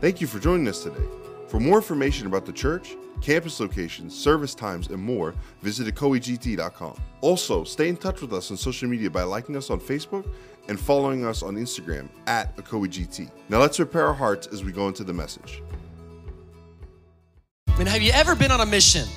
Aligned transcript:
Thank 0.00 0.20
you 0.20 0.26
for 0.26 0.38
joining 0.38 0.68
us 0.68 0.82
today. 0.82 1.04
For 1.48 1.60
more 1.60 1.76
information 1.76 2.26
about 2.26 2.46
the 2.46 2.52
church, 2.52 2.96
campus 3.20 3.60
locations, 3.60 4.14
service 4.14 4.54
times, 4.54 4.88
and 4.88 5.00
more, 5.00 5.34
visit 5.62 5.86
ecoegt.com. 5.86 6.96
Also, 7.20 7.64
stay 7.64 7.88
in 7.88 7.96
touch 7.96 8.20
with 8.20 8.32
us 8.32 8.50
on 8.50 8.56
social 8.56 8.88
media 8.88 9.08
by 9.08 9.22
liking 9.22 9.56
us 9.56 9.70
on 9.70 9.80
Facebook 9.80 10.28
and 10.68 10.78
following 10.78 11.24
us 11.24 11.42
on 11.42 11.54
Instagram 11.56 12.08
at 12.26 12.56
ecoegt. 12.56 13.30
Now 13.48 13.60
let's 13.60 13.76
prepare 13.76 14.06
our 14.06 14.14
hearts 14.14 14.46
as 14.48 14.64
we 14.64 14.72
go 14.72 14.88
into 14.88 15.04
the 15.04 15.12
message. 15.12 15.62
I 17.68 17.78
mean, 17.78 17.86
have 17.86 18.02
you 18.02 18.12
ever 18.12 18.34
been 18.34 18.50
on 18.50 18.60
a 18.60 18.66
mission? 18.66 19.08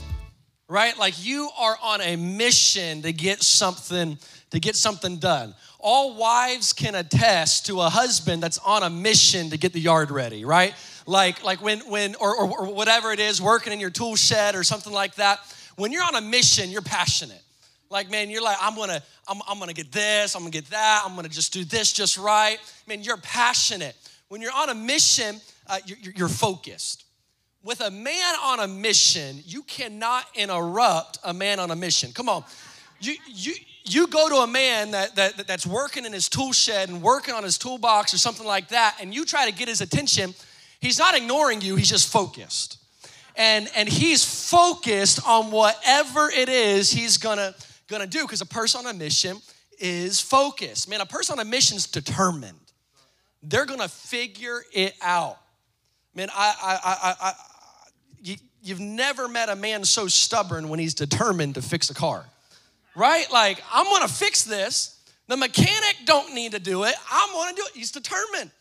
Right? 0.69 0.97
Like 0.97 1.25
you 1.25 1.49
are 1.57 1.77
on 1.81 2.01
a 2.01 2.17
mission 2.17 3.01
to 3.03 3.13
get 3.13 3.41
something 3.41 4.17
to 4.49 4.59
get 4.59 4.75
something 4.75 5.17
done. 5.17 5.55
All 5.79 6.15
wives 6.15 6.73
can 6.73 6.95
attest 6.95 7.65
to 7.67 7.81
a 7.81 7.89
husband 7.89 8.43
that's 8.43 8.57
on 8.59 8.83
a 8.83 8.89
mission 8.89 9.49
to 9.51 9.57
get 9.57 9.71
the 9.73 9.79
yard 9.79 10.11
ready, 10.11 10.43
right? 10.43 10.73
Like 11.05 11.43
like 11.43 11.61
when 11.61 11.79
when 11.89 12.15
or, 12.15 12.35
or, 12.35 12.59
or 12.59 12.73
whatever 12.73 13.11
it 13.11 13.19
is, 13.19 13.41
working 13.41 13.71
in 13.71 13.79
your 13.79 13.89
tool 13.89 14.15
shed 14.15 14.55
or 14.55 14.63
something 14.63 14.91
like 14.91 15.15
that. 15.15 15.39
When 15.77 15.91
you're 15.91 16.03
on 16.03 16.15
a 16.15 16.21
mission, 16.21 16.71
you're 16.71 16.81
passionate. 16.81 17.41
Like, 17.89 18.09
man, 18.09 18.29
you're 18.29 18.41
like, 18.41 18.57
I'm 18.61 18.75
gonna, 18.75 19.01
I'm, 19.27 19.41
I'm 19.47 19.59
gonna 19.59 19.73
get 19.73 19.91
this, 19.91 20.35
I'm 20.35 20.41
gonna 20.41 20.51
get 20.51 20.69
that, 20.71 21.03
I'm 21.05 21.15
gonna 21.15 21.29
just 21.29 21.53
do 21.53 21.63
this 21.63 21.93
just 21.93 22.17
right. 22.17 22.57
Man, 22.87 23.03
you're 23.03 23.17
passionate. 23.17 23.95
When 24.27 24.41
you're 24.41 24.51
on 24.53 24.69
a 24.69 24.75
mission, 24.75 25.39
uh, 25.67 25.79
you're, 25.85 26.13
you're 26.15 26.29
focused 26.29 27.05
with 27.67 27.81
a 27.81 27.91
man 27.91 28.33
on 28.45 28.61
a 28.61 28.67
mission, 28.67 29.43
you 29.45 29.61
cannot 29.63 30.23
interrupt 30.35 31.19
a 31.25 31.33
man 31.33 31.59
on 31.59 31.69
a 31.69 31.75
mission. 31.75 32.13
Come 32.13 32.29
on. 32.29 32.45
You, 33.01 33.15
you, 33.27 33.55
you 33.83 34.07
go 34.07 34.29
to 34.29 34.35
a 34.35 34.47
man 34.47 34.91
that, 34.91 35.17
that, 35.17 35.45
that's 35.45 35.67
working 35.67 36.05
in 36.05 36.13
his 36.13 36.29
tool 36.29 36.53
shed 36.53 36.87
and 36.87 37.01
working 37.01 37.33
on 37.33 37.43
his 37.43 37.57
toolbox 37.57 38.13
or 38.13 38.19
something 38.19 38.47
like 38.47 38.69
that, 38.69 38.95
and 39.01 39.13
you 39.13 39.25
try 39.25 39.51
to 39.51 39.53
get 39.53 39.67
his 39.67 39.81
attention, 39.81 40.33
he's 40.79 40.97
not 40.97 41.13
ignoring 41.13 41.59
you, 41.59 41.75
he's 41.75 41.89
just 41.89 42.09
focused. 42.09 42.77
And, 43.35 43.69
and 43.75 43.89
he's 43.89 44.23
focused 44.23 45.27
on 45.27 45.51
whatever 45.51 46.29
it 46.29 46.47
is 46.47 46.89
he's 46.89 47.17
gonna, 47.17 47.53
gonna 47.89 48.07
do, 48.07 48.21
because 48.21 48.39
a 48.39 48.45
person 48.45 48.85
on 48.85 48.95
a 48.95 48.97
mission 48.97 49.35
is 49.77 50.21
focused. 50.21 50.89
Man, 50.89 51.01
a 51.01 51.05
person 51.05 51.37
on 51.37 51.45
a 51.45 51.49
mission 51.49 51.75
is 51.75 51.85
determined. 51.85 52.57
They're 53.43 53.65
gonna 53.65 53.89
figure 53.89 54.63
it 54.71 54.95
out. 55.01 55.37
Man, 56.15 56.29
I, 56.33 56.55
I, 56.63 56.73
I, 56.73 57.15
I, 57.27 57.33
you've 58.61 58.79
never 58.79 59.27
met 59.27 59.49
a 59.49 59.55
man 59.55 59.83
so 59.83 60.07
stubborn 60.07 60.69
when 60.69 60.79
he's 60.79 60.93
determined 60.93 61.55
to 61.55 61.61
fix 61.61 61.89
a 61.89 61.93
car, 61.93 62.25
right? 62.95 63.31
Like, 63.31 63.61
I'm 63.71 63.85
gonna 63.85 64.07
fix 64.07 64.43
this. 64.43 64.99
The 65.27 65.37
mechanic 65.37 65.97
don't 66.05 66.33
need 66.33 66.53
to 66.53 66.59
do 66.59 66.83
it. 66.83 66.95
I'm 67.11 67.33
gonna 67.33 67.55
do 67.55 67.63
it. 67.63 67.71
He's 67.73 67.91
determined, 67.91 68.51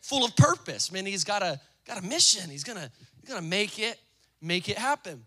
full 0.00 0.24
of 0.24 0.34
purpose. 0.36 0.90
Man, 0.90 1.06
he's 1.06 1.24
got 1.24 1.42
a 1.42 1.60
got 1.86 2.02
a 2.02 2.06
mission. 2.06 2.50
He's 2.50 2.64
gonna 2.64 2.90
he's 3.20 3.28
gonna 3.28 3.46
make 3.46 3.78
it 3.78 3.98
make 4.40 4.68
it 4.68 4.78
happen. 4.78 5.24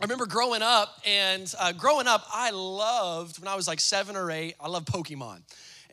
I 0.00 0.04
remember 0.04 0.26
growing 0.26 0.62
up, 0.62 1.00
and 1.06 1.52
uh, 1.60 1.72
growing 1.72 2.06
up, 2.06 2.24
I 2.32 2.50
loved 2.50 3.38
when 3.38 3.46
I 3.46 3.54
was 3.54 3.68
like 3.68 3.78
seven 3.78 4.16
or 4.16 4.30
eight. 4.30 4.54
I 4.58 4.68
loved 4.68 4.88
Pokemon 4.88 5.42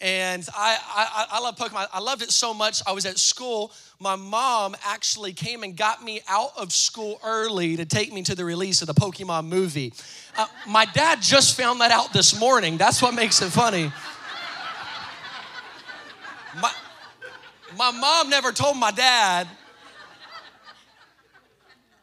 and 0.02 0.48
I, 0.56 0.78
I, 0.96 1.26
I 1.38 1.40
love 1.42 1.56
Pokemon. 1.58 1.88
I 1.92 2.00
loved 2.00 2.22
it 2.22 2.32
so 2.32 2.54
much. 2.54 2.82
I 2.88 2.92
was 2.92 3.06
at 3.06 3.18
school. 3.18 3.72
My 4.00 4.16
mom 4.16 4.76
actually 4.86 5.34
came 5.34 5.64
and 5.64 5.76
got 5.76 6.04
me 6.04 6.22
out 6.28 6.52
of 6.58 6.72
school 6.72 7.20
early 7.24 7.76
to 7.78 7.86
take 7.86 8.14
me 8.14 8.22
to 8.24 8.36
the 8.36 8.46
release 8.46 8.82
of 8.82 8.88
the 8.88 8.94
Pokemon 8.94 9.48
movie. 9.48 9.94
Uh, 10.38 10.48
my 10.68 10.86
dad 10.86 11.22
just 11.22 11.58
found 11.58 11.82
that 11.82 11.92
out 11.92 12.14
this 12.14 12.40
morning. 12.40 12.78
That's 12.78 13.02
what 13.02 13.14
makes 13.14 13.42
it 13.42 13.50
funny. 13.50 13.92
My, 16.62 16.72
my 17.78 17.92
mom 17.92 18.30
never 18.30 18.52
told 18.52 18.78
my 18.78 18.92
dad. 18.92 19.48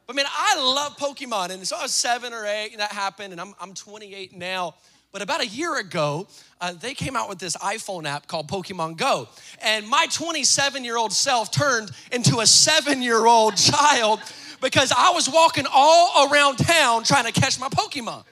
But 0.07 0.15
man, 0.15 0.27
I 0.29 0.61
love 0.61 0.97
Pokemon. 0.97 1.51
And 1.51 1.67
so 1.67 1.77
I 1.77 1.83
was 1.83 1.93
seven 1.93 2.33
or 2.33 2.47
eight, 2.47 2.71
and 2.71 2.81
that 2.81 2.93
happened, 2.93 3.33
and 3.33 3.41
I'm, 3.41 3.55
I'm 3.61 3.75
28 3.75 4.37
now. 4.37 4.75
But 5.17 5.23
about 5.23 5.41
a 5.41 5.47
year 5.47 5.79
ago, 5.79 6.27
uh, 6.61 6.75
they 6.75 6.93
came 6.93 7.17
out 7.17 7.31
with 7.31 7.39
this 7.39 7.57
iPhone 7.57 8.05
app 8.05 8.27
called 8.27 8.49
Pokemon 8.49 8.99
Go. 8.99 9.31
And 9.63 9.89
my 9.89 10.07
27 10.13 10.85
year 10.85 10.99
old 10.99 11.11
self 11.11 11.51
turned 11.51 11.91
into 12.13 12.41
a 12.41 12.47
seven 12.47 13.01
year 13.01 13.25
old 13.25 13.57
child 13.57 14.21
because 14.61 14.93
I 14.95 15.13
was 15.13 15.27
walking 15.27 15.65
all 15.73 16.31
around 16.31 16.57
town 16.57 17.03
trying 17.05 17.25
to 17.25 17.33
catch 17.33 17.59
my 17.59 17.71
Pokemon. 17.71 18.25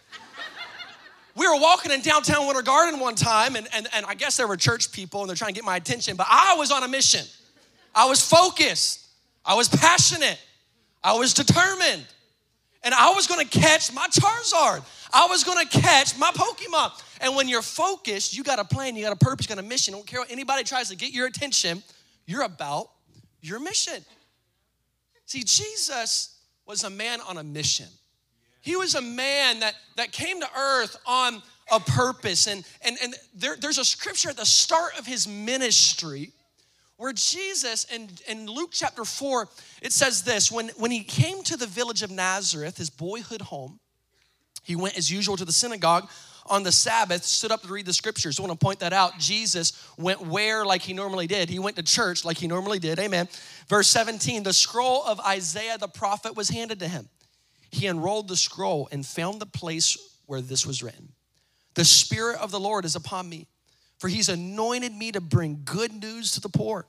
We 1.35 1.49
were 1.49 1.59
walking 1.59 1.91
in 1.91 2.03
downtown 2.03 2.47
Winter 2.47 2.61
Garden 2.61 3.01
one 3.01 3.15
time, 3.15 3.57
and, 3.57 3.67
and, 3.73 3.89
and 3.95 4.05
I 4.05 4.13
guess 4.13 4.37
there 4.37 4.47
were 4.47 4.59
church 4.59 4.93
people 4.93 5.23
and 5.23 5.31
they're 5.31 5.37
trying 5.37 5.55
to 5.55 5.59
get 5.59 5.65
my 5.65 5.77
attention, 5.77 6.17
but 6.17 6.27
I 6.29 6.55
was 6.59 6.71
on 6.71 6.83
a 6.83 6.89
mission. 6.89 7.25
I 7.95 8.05
was 8.05 8.21
focused, 8.21 9.07
I 9.43 9.55
was 9.55 9.71
passionate, 9.71 10.39
I 11.03 11.15
was 11.15 11.33
determined 11.33 12.05
and 12.85 12.93
I 12.93 13.11
was 13.15 13.27
gonna 13.27 13.47
catch 13.47 13.93
my 13.93 14.07
Charizard. 14.09 14.83
I 15.15 15.27
was 15.27 15.45
gonna 15.45 15.65
catch 15.65 16.19
my 16.19 16.33
Pokemon. 16.33 17.01
And 17.21 17.37
when 17.37 17.49
you're 17.49 17.63
focused, 17.63 18.37
you 18.37 18.43
got 18.43 18.59
a 18.59 18.65
plan, 18.65 18.97
you 18.97 19.05
got 19.05 19.13
a 19.13 19.25
purpose, 19.25 19.49
you 19.49 19.55
got 19.55 19.65
a 19.65 19.67
mission. 19.67 19.95
Don't 19.95 20.07
care 20.07 20.21
what 20.21 20.31
anybody 20.31 20.65
tries 20.65 20.89
to 20.89 20.97
get 20.97 21.13
your 21.13 21.27
attention, 21.27 21.83
you're 22.27 22.43
about 22.43 22.91
your 23.41 23.61
mission. 23.61 24.05
See, 25.27 25.45
Jesus 25.45 26.39
was 26.67 26.85
a 26.85 26.91
man 26.91 27.21
on 27.21 27.39
a 27.39 27.45
mission. 27.45 27.87
He 28.61 28.77
was 28.77 28.95
a 28.95 29.03
man 29.03 29.61
that, 29.61 29.75
that 29.97 30.11
came 30.11 30.41
to 30.41 30.49
earth 30.59 30.97
on 31.07 31.43
a 31.71 31.79
purpose. 31.79 32.47
And, 32.47 32.65
and, 32.83 32.97
and 33.03 33.15
there, 33.35 33.57
there's 33.57 33.79
a 33.79 33.85
scripture 33.85 34.31
at 34.31 34.37
the 34.37 34.47
start 34.47 34.99
of 34.99 35.07
his 35.07 35.29
ministry 35.29 36.33
where 36.97 37.13
Jesus 37.13 37.85
in, 37.85 38.09
in 38.29 38.47
Luke 38.47 38.71
chapter 38.73 39.05
4, 39.05 39.49
it 39.83 39.93
says 39.93 40.23
this 40.23 40.51
when, 40.51 40.71
when 40.77 40.91
he 40.91 41.03
came 41.03 41.43
to 41.45 41.57
the 41.57 41.67
village 41.67 42.03
of 42.03 42.11
Nazareth, 42.11 42.79
his 42.79 42.91
boyhood 42.91 43.43
home, 43.43 43.81
he 44.65 44.75
went 44.75 44.99
as 44.99 45.11
usual 45.11 45.37
to 45.37 45.45
the 45.45 45.53
synagogue 45.53 46.09
on 46.47 46.63
the 46.63 46.73
Sabbath, 46.73 47.25
stood 47.25 47.53
up 47.53 47.63
to 47.63 47.69
read 47.69 47.87
the 47.87 47.93
scriptures. 47.93 48.39
I 48.39 48.43
want 48.43 48.59
to 48.59 48.63
point 48.63 48.81
that 48.81 48.93
out. 48.93 49.19
Jesus 49.19 49.73
went 49.97 50.21
where 50.21 50.67
like 50.67 50.83
he 50.83 50.93
normally 50.93 51.27
did. 51.27 51.49
He 51.49 51.59
went 51.59 51.77
to 51.77 51.83
church 51.83 52.25
like 52.25 52.37
he 52.37 52.47
normally 52.47 52.79
did. 52.79 52.99
Amen. 52.99 53.29
Verse 53.69 53.89
17 53.89 54.43
the 54.43 54.53
scroll 54.53 55.03
of 55.05 55.21
Isaiah 55.21 55.79
the 55.79 55.89
prophet 55.89 56.37
was 56.37 56.49
handed 56.49 56.81
to 56.81 56.89
him. 56.89 57.09
He 57.71 57.87
unrolled 57.87 58.29
the 58.29 58.37
scroll 58.37 58.89
and 58.93 59.07
found 59.07 59.41
the 59.41 59.47
place 59.47 59.97
where 60.27 60.41
this 60.41 60.67
was 60.67 60.83
written 60.83 61.13
The 61.75 61.85
Spirit 61.85 62.39
of 62.41 62.51
the 62.51 62.61
Lord 62.61 62.85
is 62.85 62.97
upon 62.97 63.29
me 63.29 63.47
for 63.99 64.09
he's 64.09 64.29
anointed 64.29 64.95
me 64.95 65.13
to 65.13 65.21
bring 65.23 65.63
good 65.65 65.93
news 65.93 66.33
to 66.33 66.41
the 66.41 66.49
poor. 66.51 66.87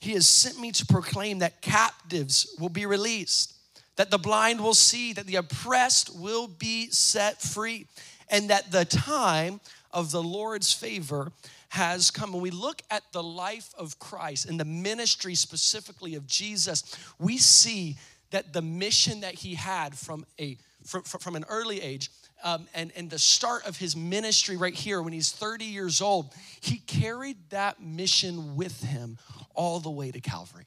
He 0.00 0.12
has 0.14 0.26
sent 0.26 0.58
me 0.58 0.72
to 0.72 0.86
proclaim 0.86 1.38
that 1.38 1.62
captives 1.62 2.56
will 2.58 2.68
be 2.68 2.84
released, 2.84 3.54
that 3.96 4.10
the 4.10 4.18
blind 4.18 4.60
will 4.60 4.74
see, 4.74 5.12
that 5.12 5.26
the 5.26 5.36
oppressed 5.36 6.14
will 6.16 6.46
be 6.46 6.88
set 6.90 7.42
free, 7.42 7.86
and 8.28 8.50
that 8.50 8.70
the 8.72 8.84
time 8.84 9.60
of 9.90 10.10
the 10.10 10.22
Lord's 10.22 10.72
favor 10.72 11.32
has 11.70 12.10
come. 12.10 12.32
When 12.32 12.42
we 12.42 12.50
look 12.50 12.82
at 12.90 13.02
the 13.12 13.22
life 13.22 13.74
of 13.78 13.98
Christ 13.98 14.48
and 14.48 14.58
the 14.58 14.64
ministry 14.64 15.34
specifically 15.34 16.14
of 16.14 16.26
Jesus, 16.26 16.96
we 17.18 17.38
see 17.38 17.96
that 18.30 18.52
the 18.52 18.62
mission 18.62 19.20
that 19.20 19.34
he 19.34 19.54
had 19.54 19.96
from 19.96 20.24
a 20.38 20.56
from, 20.84 21.02
from 21.02 21.36
an 21.36 21.44
early 21.48 21.80
age 21.80 22.10
um, 22.42 22.66
and, 22.74 22.92
and 22.96 23.08
the 23.08 23.18
start 23.18 23.66
of 23.66 23.76
his 23.76 23.96
ministry 23.96 24.56
right 24.56 24.74
here 24.74 25.00
when 25.00 25.12
he's 25.12 25.30
30 25.30 25.64
years 25.64 26.00
old, 26.00 26.32
he 26.60 26.78
carried 26.78 27.36
that 27.50 27.80
mission 27.80 28.56
with 28.56 28.82
him 28.82 29.18
all 29.54 29.80
the 29.80 29.90
way 29.90 30.10
to 30.10 30.20
Calvary. 30.20 30.66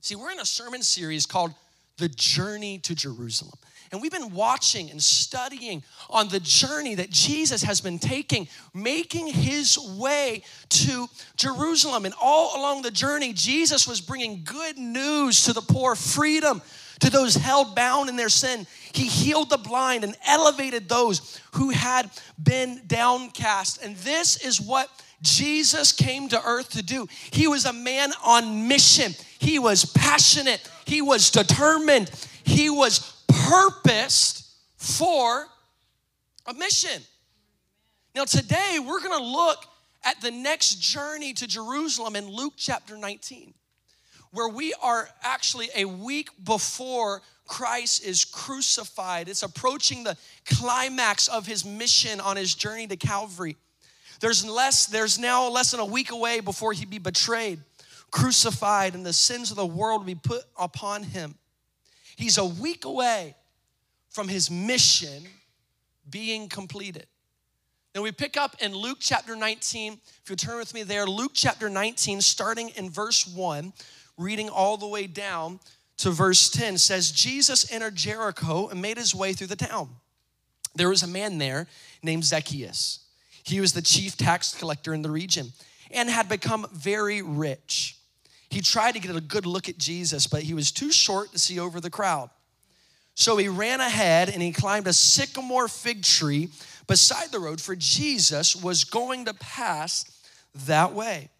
See, 0.00 0.16
we're 0.16 0.32
in 0.32 0.40
a 0.40 0.46
sermon 0.46 0.82
series 0.82 1.26
called 1.26 1.54
The 1.98 2.08
Journey 2.08 2.78
to 2.80 2.94
Jerusalem. 2.94 3.58
And 3.92 4.02
we've 4.02 4.12
been 4.12 4.34
watching 4.34 4.90
and 4.90 5.02
studying 5.02 5.82
on 6.10 6.28
the 6.28 6.40
journey 6.40 6.96
that 6.96 7.10
Jesus 7.10 7.62
has 7.62 7.80
been 7.80 7.98
taking, 7.98 8.48
making 8.74 9.28
his 9.28 9.78
way 9.78 10.42
to 10.70 11.06
Jerusalem. 11.36 12.04
And 12.04 12.14
all 12.20 12.60
along 12.60 12.82
the 12.82 12.90
journey, 12.90 13.32
Jesus 13.32 13.86
was 13.86 14.00
bringing 14.00 14.42
good 14.44 14.76
news 14.76 15.44
to 15.44 15.52
the 15.52 15.60
poor, 15.60 15.94
freedom 15.94 16.62
to 17.00 17.10
those 17.10 17.34
held 17.34 17.74
bound 17.74 18.08
in 18.08 18.16
their 18.16 18.28
sin. 18.28 18.66
He 18.92 19.06
healed 19.06 19.50
the 19.50 19.58
blind 19.58 20.02
and 20.02 20.16
elevated 20.26 20.88
those 20.88 21.40
who 21.52 21.70
had 21.70 22.10
been 22.42 22.82
downcast. 22.86 23.82
And 23.82 23.96
this 23.96 24.44
is 24.44 24.60
what 24.60 24.88
Jesus 25.22 25.92
came 25.92 26.28
to 26.28 26.42
earth 26.44 26.70
to 26.70 26.82
do. 26.82 27.06
He 27.30 27.46
was 27.46 27.64
a 27.64 27.72
man 27.72 28.12
on 28.24 28.68
mission, 28.68 29.14
he 29.38 29.58
was 29.58 29.84
passionate, 29.84 30.68
he 30.84 31.02
was 31.02 31.30
determined, 31.30 32.10
he 32.44 32.70
was 32.70 33.24
purposed 33.28 34.46
for 34.76 35.46
a 36.46 36.54
mission. 36.54 37.02
Now, 38.14 38.24
today 38.24 38.78
we're 38.78 39.02
gonna 39.02 39.24
look 39.24 39.64
at 40.04 40.20
the 40.20 40.30
next 40.30 40.80
journey 40.80 41.32
to 41.34 41.46
Jerusalem 41.46 42.16
in 42.16 42.28
Luke 42.28 42.54
chapter 42.56 42.96
19 42.96 43.52
where 44.36 44.48
we 44.48 44.74
are 44.82 45.08
actually 45.22 45.70
a 45.74 45.86
week 45.86 46.28
before 46.44 47.22
Christ 47.46 48.04
is 48.04 48.24
crucified. 48.24 49.28
It's 49.28 49.42
approaching 49.42 50.04
the 50.04 50.16
climax 50.44 51.26
of 51.28 51.46
his 51.46 51.64
mission 51.64 52.20
on 52.20 52.36
his 52.36 52.54
journey 52.54 52.86
to 52.88 52.96
Calvary. 52.96 53.56
There's 54.20 54.44
less, 54.44 54.86
there's 54.86 55.18
now 55.18 55.48
less 55.48 55.70
than 55.70 55.80
a 55.80 55.84
week 55.84 56.10
away 56.10 56.40
before 56.40 56.72
he'd 56.72 56.90
be 56.90 56.98
betrayed, 56.98 57.60
crucified 58.10 58.94
and 58.94 59.04
the 59.04 59.12
sins 59.12 59.50
of 59.50 59.56
the 59.56 59.66
world 59.66 60.00
would 60.00 60.06
be 60.06 60.14
put 60.14 60.42
upon 60.58 61.02
him. 61.02 61.34
He's 62.16 62.38
a 62.38 62.44
week 62.44 62.84
away 62.84 63.36
from 64.08 64.28
his 64.28 64.50
mission 64.50 65.24
being 66.08 66.48
completed. 66.48 67.06
Then 67.92 68.02
we 68.02 68.12
pick 68.12 68.36
up 68.36 68.56
in 68.60 68.74
Luke 68.74 68.98
chapter 69.00 69.36
19. 69.36 69.98
If 70.22 70.30
you 70.30 70.36
turn 70.36 70.58
with 70.58 70.74
me 70.74 70.82
there, 70.82 71.06
Luke 71.06 71.32
chapter 71.34 71.68
19, 71.68 72.20
starting 72.20 72.70
in 72.70 72.90
verse 72.90 73.26
1, 73.26 73.72
reading 74.18 74.48
all 74.48 74.76
the 74.76 74.86
way 74.86 75.06
down 75.06 75.60
to 75.98 76.10
verse 76.10 76.50
10, 76.50 76.76
says, 76.78 77.10
Jesus 77.10 77.70
entered 77.72 77.96
Jericho 77.96 78.68
and 78.68 78.82
made 78.82 78.98
his 78.98 79.14
way 79.14 79.32
through 79.32 79.46
the 79.46 79.56
town. 79.56 79.88
There 80.74 80.90
was 80.90 81.02
a 81.02 81.06
man 81.06 81.38
there 81.38 81.68
named 82.02 82.24
Zacchaeus. 82.24 83.05
He 83.46 83.60
was 83.60 83.72
the 83.72 83.82
chief 83.82 84.16
tax 84.16 84.54
collector 84.54 84.92
in 84.92 85.02
the 85.02 85.10
region 85.10 85.52
and 85.92 86.10
had 86.10 86.28
become 86.28 86.66
very 86.72 87.22
rich. 87.22 87.96
He 88.50 88.60
tried 88.60 88.92
to 88.92 89.00
get 89.00 89.14
a 89.14 89.20
good 89.20 89.46
look 89.46 89.68
at 89.68 89.78
Jesus, 89.78 90.26
but 90.26 90.42
he 90.42 90.52
was 90.52 90.72
too 90.72 90.90
short 90.90 91.30
to 91.32 91.38
see 91.38 91.60
over 91.60 91.80
the 91.80 91.90
crowd. 91.90 92.30
So 93.14 93.36
he 93.36 93.48
ran 93.48 93.80
ahead 93.80 94.30
and 94.30 94.42
he 94.42 94.50
climbed 94.50 94.88
a 94.88 94.92
sycamore 94.92 95.68
fig 95.68 96.02
tree 96.02 96.48
beside 96.88 97.30
the 97.30 97.38
road, 97.38 97.60
for 97.60 97.76
Jesus 97.76 98.56
was 98.56 98.82
going 98.82 99.24
to 99.26 99.34
pass 99.34 100.04
that 100.66 100.92
way. 100.92 101.30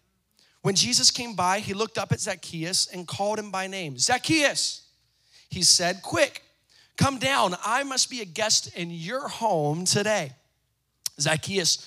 When 0.61 0.75
Jesus 0.75 1.11
came 1.11 1.35
by, 1.35 1.59
he 1.59 1.73
looked 1.73 1.97
up 1.97 2.13
at 2.13 2.21
Zacchaeus 2.21 2.87
and 2.87 3.05
called 3.05 3.37
him 3.37 3.51
by 3.51 3.67
name. 3.67 3.97
Zacchaeus, 3.97 4.87
he 5.49 5.61
said, 5.61 6.01
Quick, 6.01 6.41
come 6.95 7.19
down. 7.19 7.55
I 7.65 7.83
must 7.83 8.09
be 8.09 8.21
a 8.21 8.25
guest 8.25 8.73
in 8.75 8.91
your 8.91 9.27
home 9.27 9.83
today. 9.85 10.31
Zacchaeus 11.19 11.85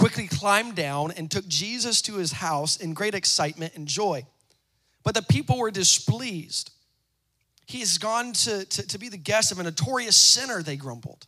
quickly 0.00 0.26
climbed 0.26 0.74
down 0.74 1.10
and 1.10 1.30
took 1.30 1.46
Jesus 1.46 2.00
to 2.00 2.14
his 2.14 2.32
house 2.32 2.78
in 2.78 2.94
great 2.94 3.14
excitement 3.14 3.74
and 3.76 3.86
joy. 3.86 4.24
But 5.04 5.14
the 5.14 5.20
people 5.20 5.58
were 5.58 5.70
displeased. 5.70 6.70
He 7.66 7.80
has 7.80 7.98
gone 7.98 8.32
to, 8.32 8.64
to, 8.64 8.86
to 8.86 8.98
be 8.98 9.10
the 9.10 9.18
guest 9.18 9.52
of 9.52 9.58
a 9.58 9.62
notorious 9.62 10.16
sinner, 10.16 10.62
they 10.62 10.78
grumbled. 10.78 11.26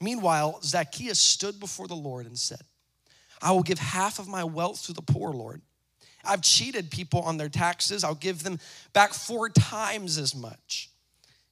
Meanwhile, 0.00 0.60
Zacchaeus 0.62 1.18
stood 1.18 1.58
before 1.58 1.88
the 1.88 1.96
Lord 1.96 2.26
and 2.26 2.38
said, 2.38 2.60
I 3.42 3.50
will 3.50 3.64
give 3.64 3.80
half 3.80 4.20
of 4.20 4.28
my 4.28 4.44
wealth 4.44 4.86
to 4.86 4.92
the 4.92 5.02
poor, 5.02 5.32
Lord. 5.32 5.60
I've 6.24 6.42
cheated 6.42 6.92
people 6.92 7.22
on 7.22 7.36
their 7.36 7.48
taxes. 7.48 8.04
I'll 8.04 8.14
give 8.14 8.44
them 8.44 8.60
back 8.92 9.12
four 9.12 9.48
times 9.48 10.18
as 10.18 10.36
much. 10.36 10.88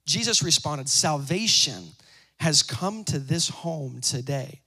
Jesus 0.06 0.44
responded, 0.44 0.88
Salvation 0.88 1.86
has 2.38 2.62
come 2.62 3.02
to 3.02 3.18
this 3.18 3.48
home 3.48 4.00
today. 4.00 4.60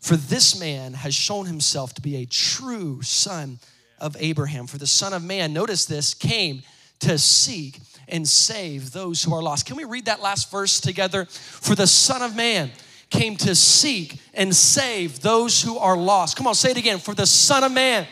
For 0.00 0.16
this 0.16 0.58
man 0.58 0.94
has 0.94 1.14
shown 1.14 1.46
himself 1.46 1.94
to 1.94 2.00
be 2.00 2.16
a 2.16 2.26
true 2.26 3.02
son 3.02 3.58
of 3.98 4.16
Abraham. 4.18 4.66
For 4.66 4.78
the 4.78 4.86
Son 4.86 5.12
of 5.12 5.22
Man, 5.22 5.52
notice 5.52 5.84
this, 5.84 6.14
came 6.14 6.62
to 7.00 7.18
seek 7.18 7.80
and 8.08 8.26
save 8.26 8.92
those 8.92 9.22
who 9.22 9.34
are 9.34 9.42
lost. 9.42 9.66
Can 9.66 9.76
we 9.76 9.84
read 9.84 10.06
that 10.06 10.22
last 10.22 10.50
verse 10.50 10.80
together? 10.80 11.26
For 11.26 11.74
the 11.74 11.86
Son 11.86 12.22
of 12.22 12.34
Man 12.34 12.70
came 13.10 13.36
to 13.36 13.54
seek 13.54 14.20
and 14.32 14.54
save 14.54 15.20
those 15.20 15.62
who 15.62 15.76
are 15.78 15.96
lost. 15.96 16.36
Come 16.36 16.46
on, 16.46 16.54
say 16.54 16.70
it 16.70 16.76
again. 16.78 16.98
For 16.98 17.14
the 17.14 17.26
Son 17.26 17.62
of 17.62 17.72
Man 17.72 18.06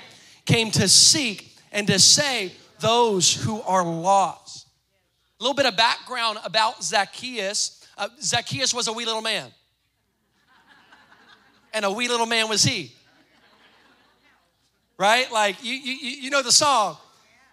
came 0.44 0.70
to 0.72 0.88
seek 0.88 1.56
and 1.72 1.86
to 1.86 1.98
save 1.98 2.52
those 2.80 3.34
who 3.34 3.62
are 3.62 3.84
lost. 3.84 4.66
A 5.40 5.42
little 5.42 5.54
bit 5.54 5.66
of 5.66 5.76
background 5.76 6.38
about 6.44 6.82
Zacchaeus. 6.82 7.86
Uh, 7.96 8.08
Zacchaeus 8.20 8.74
was 8.74 8.88
a 8.88 8.92
wee 8.92 9.04
little 9.04 9.22
man. 9.22 9.52
And 11.78 11.84
a 11.84 11.92
wee 11.92 12.08
little 12.08 12.26
man 12.26 12.48
was 12.48 12.64
he. 12.64 12.92
Right? 14.98 15.30
Like, 15.30 15.62
you, 15.62 15.74
you, 15.74 15.94
you 16.22 16.28
know 16.28 16.42
the 16.42 16.50
song. 16.50 16.96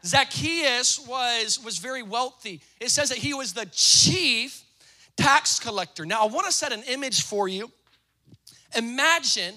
Zacchaeus 0.04 1.00
was, 1.08 1.64
was 1.64 1.78
very 1.78 2.02
wealthy. 2.02 2.60
It 2.80 2.90
says 2.90 3.10
that 3.10 3.20
he 3.20 3.36
was 3.36 3.54
the 3.54 3.68
chief 3.72 4.64
tax 5.16 5.60
collector. 5.60 6.08
Now, 6.08 6.24
I 6.24 6.26
want 6.26 6.48
to 6.48 6.52
set 6.52 6.72
an 6.72 6.82
image 6.88 7.22
for 7.22 7.48
you. 7.48 7.70
Imagine 8.76 9.54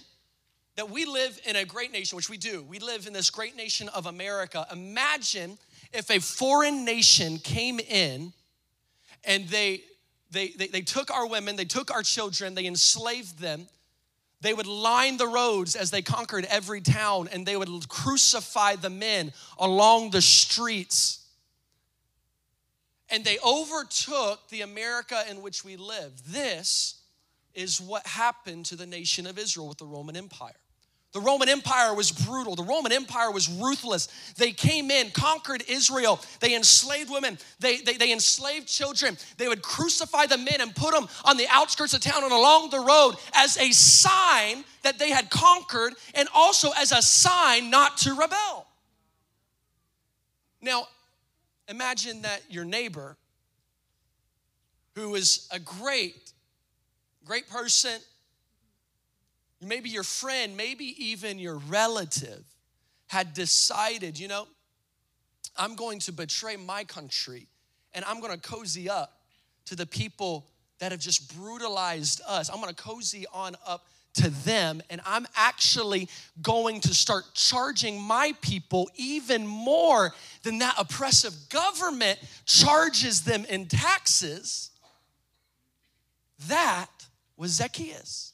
that 0.77 0.91
we 0.91 1.07
live 1.07 1.41
in 1.47 1.57
a 1.57 1.65
great 1.65 1.91
nation, 1.91 2.17
which 2.17 2.29
we 2.29 2.37
do. 2.37 2.63
We 2.63 2.79
live 2.79 3.07
in 3.07 3.15
this 3.15 3.31
great 3.31 3.57
nation 3.57 3.89
of 3.89 4.05
America. 4.05 4.67
Imagine 4.71 5.57
if 5.95 6.11
a 6.11 6.19
foreign 6.19 6.85
nation 6.85 7.39
came 7.39 7.81
in 7.81 8.35
and 9.25 9.49
they, 9.49 9.81
they, 10.31 10.49
they, 10.49 10.67
they 10.67 10.83
took 10.83 11.11
our 11.11 11.27
women, 11.27 11.57
they 11.57 11.65
took 11.65 11.91
our 11.91 12.03
children, 12.03 12.55
they 12.55 12.67
enslaved 12.67 13.39
them. 13.39 13.67
They 14.41 14.55
would 14.55 14.67
line 14.67 15.17
the 15.17 15.27
roads 15.27 15.75
as 15.75 15.91
they 15.91 16.03
conquered 16.03 16.45
every 16.45 16.81
town 16.81 17.29
and 17.33 17.45
they 17.45 17.57
would 17.57 17.89
crucify 17.89 18.77
the 18.77 18.91
men 18.91 19.33
along 19.59 20.11
the 20.11 20.23
streets. 20.23 21.27
And 23.11 23.25
they 23.25 23.39
overtook 23.45 24.49
the 24.49 24.61
America 24.61 25.25
in 25.29 25.43
which 25.43 25.65
we 25.65 25.77
live. 25.77 26.13
This 26.27 27.01
is 27.55 27.81
what 27.81 28.07
happened 28.07 28.67
to 28.67 28.77
the 28.77 28.87
nation 28.87 29.27
of 29.27 29.39
Israel 29.39 29.69
with 29.69 29.79
the 29.79 29.87
Roman 29.87 30.17
Empire. 30.17 30.55
The 31.13 31.21
Roman 31.21 31.49
Empire 31.49 31.95
was 31.95 32.13
brutal. 32.13 32.55
The 32.55 32.63
Roman 32.63 32.93
Empire 32.93 33.31
was 33.31 33.49
ruthless. 33.49 34.09
They 34.37 34.53
came 34.53 34.91
in, 34.91 35.11
conquered 35.11 35.65
Israel. 35.67 36.21
They 36.41 36.55
enslaved 36.55 37.11
women. 37.11 37.39
They, 37.61 37.79
they, 37.79 37.97
they, 37.97 38.13
enslaved 38.13 38.69
children. 38.69 39.17
They 39.39 39.49
would 39.49 39.63
crucify 39.63 40.27
the 40.27 40.37
men 40.37 40.61
and 40.61 40.77
put 40.77 40.93
them 40.93 41.09
on 41.25 41.39
the 41.39 41.47
outskirts 41.51 41.95
of 41.95 42.03
town 42.03 42.25
and 42.25 42.33
along 42.33 42.71
the 42.71 42.81
road 42.81 43.15
as 43.33 43.57
a 43.57 43.73
sign 43.73 44.65
that 44.83 44.99
they 44.99 45.11
had 45.11 45.31
conquered 45.31 45.95
and 46.15 46.29
also 46.35 46.73
as 46.77 46.93
a 46.93 47.01
sign 47.01 47.71
not 47.71 47.97
to 47.99 48.13
rebel. 48.13 48.67
Now, 50.61 50.89
imagine 51.69 52.23
that 52.23 52.43
your 52.51 52.67
neighbor, 52.67 53.17
who 54.95 55.15
is 55.15 55.49
a 55.51 55.59
great, 55.59 56.33
great 57.25 57.49
person, 57.49 57.99
maybe 59.61 59.91
your 59.91 60.05
friend, 60.05 60.57
maybe 60.57 60.95
even 61.05 61.39
your 61.39 61.57
relative 61.57 62.45
had 63.09 63.35
decided, 63.35 64.19
you 64.19 64.29
know, 64.29 64.47
I'm 65.57 65.75
going 65.75 65.99
to 66.01 66.13
betray 66.13 66.57
my 66.57 66.85
country 66.85 67.49
and 67.93 68.05
I'm 68.05 68.21
going 68.21 68.33
to 68.33 68.39
cozy 68.39 68.89
up 68.89 69.21
to 69.67 69.75
the 69.75 69.87
people 69.87 70.47
that 70.79 70.93
have 70.93 71.01
just 71.01 71.37
brutalized 71.37 72.21
us. 72.27 72.49
I'm 72.49 72.61
going 72.61 72.73
to 72.73 72.83
cozy 72.83 73.27
on 73.33 73.57
up 73.67 73.87
to 74.15 74.31
them 74.31 74.83
and 74.91 75.01
I'm 75.05 75.27
actually 75.35 76.09
going 76.41 76.81
to 76.83 76.95
start 76.95 77.25
charging 77.35 78.01
my 78.01 78.35
people 78.41 78.89
even 78.97 79.47
more 79.47 80.15
than 80.43 80.59
that 80.59 80.75
oppressive 80.79 81.35
government 81.49 82.19
charges 82.45 83.23
them 83.23 83.45
in 83.47 83.67
taxes. 83.67 84.71
That 86.47 86.91
was 87.37 87.53
Zacchaeus 87.53 88.33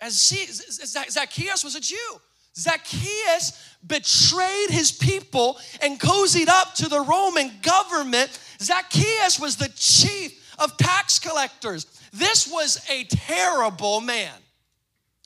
as 0.00 0.14
Zacchaeus 0.14 1.64
was 1.64 1.74
a 1.74 1.80
Jew. 1.80 2.20
Zacchaeus 2.56 3.76
betrayed 3.86 4.70
his 4.70 4.92
people 4.92 5.58
and 5.80 6.00
cozied 6.00 6.48
up 6.48 6.74
to 6.76 6.88
the 6.88 7.00
Roman 7.00 7.50
government. 7.62 8.38
Zacchaeus 8.60 9.38
was 9.38 9.56
the 9.56 9.70
chief 9.76 10.54
of 10.58 10.76
tax 10.76 11.18
collectors. 11.18 11.86
This 12.12 12.48
was 12.50 12.84
a 12.90 13.04
terrible 13.04 14.00
man. 14.00 14.34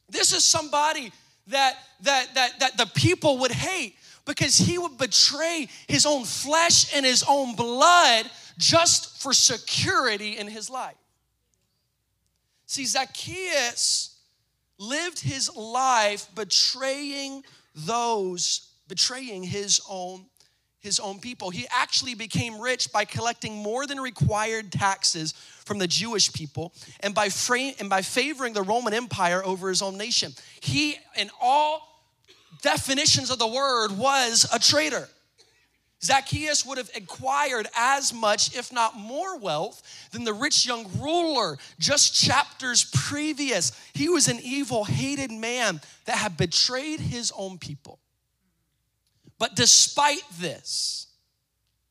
This 0.09 0.33
is 0.33 0.45
somebody 0.45 1.13
that 1.49 1.77
that 2.03 2.35
that 2.35 2.61
that 2.61 2.77
the 2.77 2.87
people 2.95 3.39
would 3.39 3.53
hate 3.53 3.97
because 4.27 4.57
he 4.57 4.79
would 4.79 4.97
betray 4.99 5.69
his 5.89 6.07
own 6.07 6.25
flesh 6.25 6.95
and 6.95 7.05
his 7.05 7.25
own 7.29 7.57
blood 7.57 8.31
just 8.59 9.21
for 9.21 9.33
security 9.33 10.37
in 10.37 10.47
his 10.47 10.71
life. 10.71 10.97
See, 12.67 12.87
Zacchaeus 12.87 14.14
lived 14.89 15.21
his 15.21 15.55
life 15.55 16.29
betraying 16.35 17.45
those, 17.75 18.69
betraying 18.89 19.43
his 19.43 19.81
own 19.89 20.27
his 20.85 21.01
own 21.01 21.19
people. 21.19 21.49
He 21.49 21.67
actually 21.71 22.15
became 22.15 22.61
rich 22.61 22.93
by 22.93 23.07
collecting 23.07 23.55
more 23.55 23.87
than 23.87 23.99
required 23.99 24.71
taxes 24.71 25.33
from 25.65 25.79
the 25.79 25.87
Jewish 25.87 26.31
people 26.31 26.75
and 27.01 27.15
by, 27.15 27.31
frame, 27.31 27.73
and 27.81 27.89
by 27.89 28.03
favoring 28.03 28.53
the 28.53 28.61
Roman 28.61 28.93
Empire 28.93 29.43
over 29.43 29.71
his 29.71 29.81
own 29.81 29.97
nation. 29.97 30.33
He, 30.61 30.97
in 31.17 31.31
all 31.41 32.05
definitions 32.61 33.31
of 33.31 33.39
the 33.39 33.47
word, 33.47 33.93
was 33.93 34.47
a 34.53 34.59
traitor. 34.59 35.09
Zacchaeus 36.05 36.67
would 36.67 36.77
have 36.77 36.91
acquired 36.95 37.67
as 37.75 38.13
much, 38.13 38.55
if 38.55 38.71
not 38.71 38.95
more, 38.95 39.39
wealth 39.39 39.83
than 40.13 40.25
the 40.25 40.35
rich 40.35 40.67
young 40.67 40.87
ruler 41.01 41.57
just 41.79 42.15
chapters 42.15 42.85
previous. 42.93 43.73
He 43.95 44.11
was 44.11 44.29
an 44.29 44.39
evil, 44.43 44.85
hated 44.85 45.31
man 45.31 45.81
that 46.05 46.17
had 46.17 46.37
betrayed 46.37 47.01
his 47.01 47.33
own 47.35 47.57
people. 47.57 47.99
But 49.39 49.57
despite 49.57 50.23
this, 50.39 51.07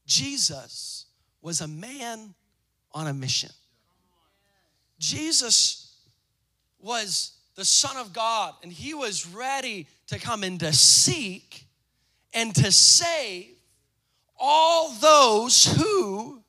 Jesus 0.06 1.06
was 1.42 1.62
a 1.62 1.68
man 1.68 2.36
on 2.92 3.08
a 3.08 3.14
mission. 3.14 3.50
Jesus 5.00 5.98
was 6.80 7.32
the 7.56 7.66
Son 7.66 7.98
of 7.98 8.14
God, 8.14 8.54
and 8.62 8.72
he 8.72 8.94
was 8.94 9.26
ready 9.26 9.88
to 10.08 10.20
come 10.20 10.44
and 10.44 10.60
to 10.60 10.72
seek 10.72 11.66
and 12.34 12.54
to 12.56 12.72
save 12.72 13.53
all 14.40 14.92
those 14.94 15.66
who 15.66 16.42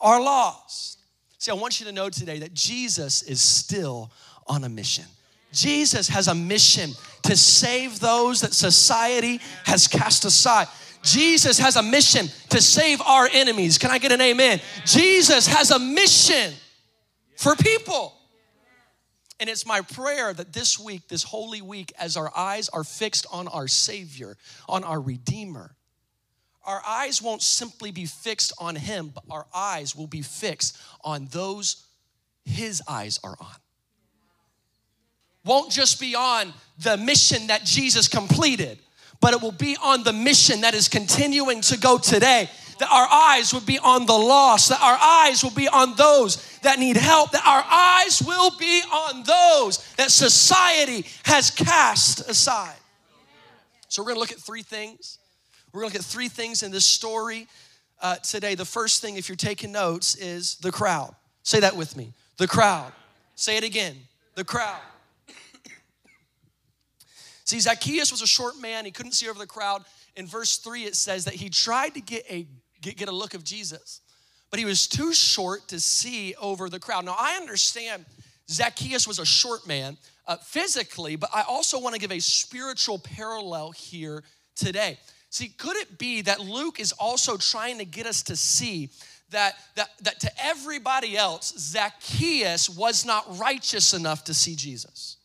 are 0.00 0.20
lost. 0.20 0.98
See, 1.38 1.50
I 1.50 1.54
want 1.54 1.80
you 1.80 1.86
to 1.86 1.92
know 1.92 2.08
today 2.08 2.38
that 2.40 2.54
Jesus 2.54 3.22
is 3.22 3.40
still 3.40 4.12
on 4.46 4.64
a 4.64 4.68
mission. 4.68 5.04
Jesus 5.52 6.08
has 6.08 6.28
a 6.28 6.34
mission 6.34 6.92
to 7.24 7.36
save 7.36 8.00
those 8.00 8.40
that 8.40 8.54
society 8.54 9.40
has 9.64 9.86
cast 9.86 10.24
aside. 10.24 10.68
Jesus 11.02 11.58
has 11.58 11.76
a 11.76 11.82
mission 11.82 12.28
to 12.50 12.60
save 12.60 13.00
our 13.02 13.28
enemies. 13.32 13.76
Can 13.76 13.90
I 13.90 13.98
get 13.98 14.12
an 14.12 14.20
amen? 14.20 14.60
Jesus 14.84 15.46
has 15.46 15.70
a 15.70 15.78
mission 15.78 16.52
for 17.36 17.56
people. 17.56 18.14
And 19.40 19.50
it's 19.50 19.66
my 19.66 19.80
prayer 19.80 20.32
that 20.32 20.52
this 20.52 20.78
week, 20.78 21.08
this 21.08 21.24
holy 21.24 21.60
week, 21.60 21.92
as 21.98 22.16
our 22.16 22.30
eyes 22.36 22.68
are 22.68 22.84
fixed 22.84 23.26
on 23.32 23.48
our 23.48 23.66
Savior, 23.66 24.36
on 24.68 24.84
our 24.84 25.00
Redeemer, 25.00 25.74
our 26.64 26.82
eyes 26.86 27.20
won't 27.20 27.42
simply 27.42 27.90
be 27.90 28.06
fixed 28.06 28.52
on 28.58 28.76
Him, 28.76 29.12
but 29.14 29.24
our 29.30 29.46
eyes 29.54 29.96
will 29.96 30.06
be 30.06 30.22
fixed 30.22 30.78
on 31.02 31.28
those 31.30 31.86
His 32.44 32.82
eyes 32.88 33.18
are 33.24 33.36
on 33.40 33.56
won't 35.44 35.72
just 35.72 36.00
be 36.00 36.14
on 36.14 36.52
the 36.78 36.96
mission 36.96 37.48
that 37.48 37.64
Jesus 37.64 38.08
completed, 38.08 38.78
but 39.20 39.34
it 39.34 39.40
will 39.40 39.52
be 39.52 39.76
on 39.82 40.02
the 40.02 40.12
mission 40.12 40.62
that 40.62 40.74
is 40.74 40.88
continuing 40.88 41.60
to 41.62 41.78
go 41.78 41.98
today. 41.98 42.48
That 42.78 42.90
our 42.90 43.06
eyes 43.08 43.54
would 43.54 43.66
be 43.66 43.78
on 43.78 44.06
the 44.06 44.12
lost, 44.12 44.70
that 44.70 44.80
our 44.80 44.98
eyes 45.00 45.44
will 45.44 45.52
be 45.52 45.68
on 45.68 45.94
those 45.94 46.58
that 46.62 46.78
need 46.78 46.96
help, 46.96 47.30
that 47.32 47.46
our 47.46 47.64
eyes 47.70 48.22
will 48.22 48.50
be 48.58 48.82
on 48.82 49.22
those 49.22 49.78
that 49.96 50.10
society 50.10 51.06
has 51.24 51.50
cast 51.50 52.28
aside. 52.28 52.74
So, 53.88 54.02
we're 54.02 54.08
gonna 54.08 54.20
look 54.20 54.32
at 54.32 54.38
three 54.38 54.62
things. 54.62 55.18
We're 55.72 55.80
gonna 55.80 55.92
look 55.92 56.00
at 56.00 56.04
three 56.04 56.28
things 56.28 56.62
in 56.62 56.70
this 56.70 56.84
story 56.84 57.48
uh, 58.00 58.16
today. 58.16 58.54
The 58.54 58.64
first 58.64 59.00
thing, 59.00 59.16
if 59.16 59.28
you're 59.28 59.36
taking 59.36 59.72
notes, 59.72 60.14
is 60.16 60.56
the 60.56 60.70
crowd. 60.70 61.14
Say 61.42 61.60
that 61.60 61.76
with 61.76 61.96
me 61.96 62.12
the 62.36 62.46
crowd. 62.46 62.92
Say 63.34 63.56
it 63.56 63.64
again 63.64 63.96
the 64.34 64.44
crowd. 64.44 64.80
See, 67.44 67.60
Zacchaeus 67.60 68.10
was 68.10 68.22
a 68.22 68.26
short 68.26 68.60
man. 68.60 68.84
He 68.84 68.90
couldn't 68.90 69.12
see 69.12 69.28
over 69.28 69.38
the 69.38 69.46
crowd. 69.46 69.84
In 70.16 70.26
verse 70.26 70.58
3, 70.58 70.84
it 70.84 70.96
says 70.96 71.24
that 71.24 71.34
he 71.34 71.48
tried 71.48 71.94
to 71.94 72.00
get 72.00 72.24
a, 72.28 72.46
get, 72.82 72.96
get 72.98 73.08
a 73.08 73.12
look 73.12 73.32
of 73.32 73.44
Jesus, 73.44 74.00
but 74.50 74.58
he 74.58 74.66
was 74.66 74.86
too 74.86 75.14
short 75.14 75.68
to 75.68 75.80
see 75.80 76.34
over 76.34 76.68
the 76.68 76.78
crowd. 76.78 77.06
Now, 77.06 77.16
I 77.18 77.36
understand 77.36 78.04
Zacchaeus 78.50 79.08
was 79.08 79.18
a 79.18 79.24
short 79.24 79.66
man 79.66 79.96
uh, 80.26 80.36
physically, 80.36 81.16
but 81.16 81.30
I 81.34 81.42
also 81.42 81.80
want 81.80 81.94
to 81.94 82.00
give 82.00 82.12
a 82.12 82.20
spiritual 82.20 82.98
parallel 82.98 83.70
here 83.70 84.22
today. 84.54 84.98
See, 85.32 85.48
could 85.48 85.76
it 85.76 85.98
be 85.98 86.20
that 86.22 86.40
Luke 86.40 86.78
is 86.78 86.92
also 86.92 87.36
trying 87.36 87.78
to 87.78 87.84
get 87.84 88.06
us 88.06 88.22
to 88.24 88.36
see 88.36 88.90
that, 89.30 89.56
that, 89.74 89.88
that 90.02 90.20
to 90.20 90.30
everybody 90.44 91.16
else, 91.16 91.54
Zacchaeus 91.58 92.68
was 92.68 93.04
not 93.04 93.38
righteous 93.38 93.94
enough 93.94 94.24
to 94.24 94.34
see 94.34 94.54
Jesus? 94.54 95.16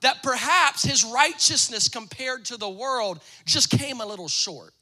that 0.00 0.22
perhaps 0.22 0.82
his 0.82 1.04
righteousness 1.04 1.88
compared 1.88 2.44
to 2.46 2.56
the 2.56 2.68
world 2.68 3.20
just 3.44 3.70
came 3.70 4.00
a 4.00 4.06
little 4.06 4.28
short. 4.28 4.72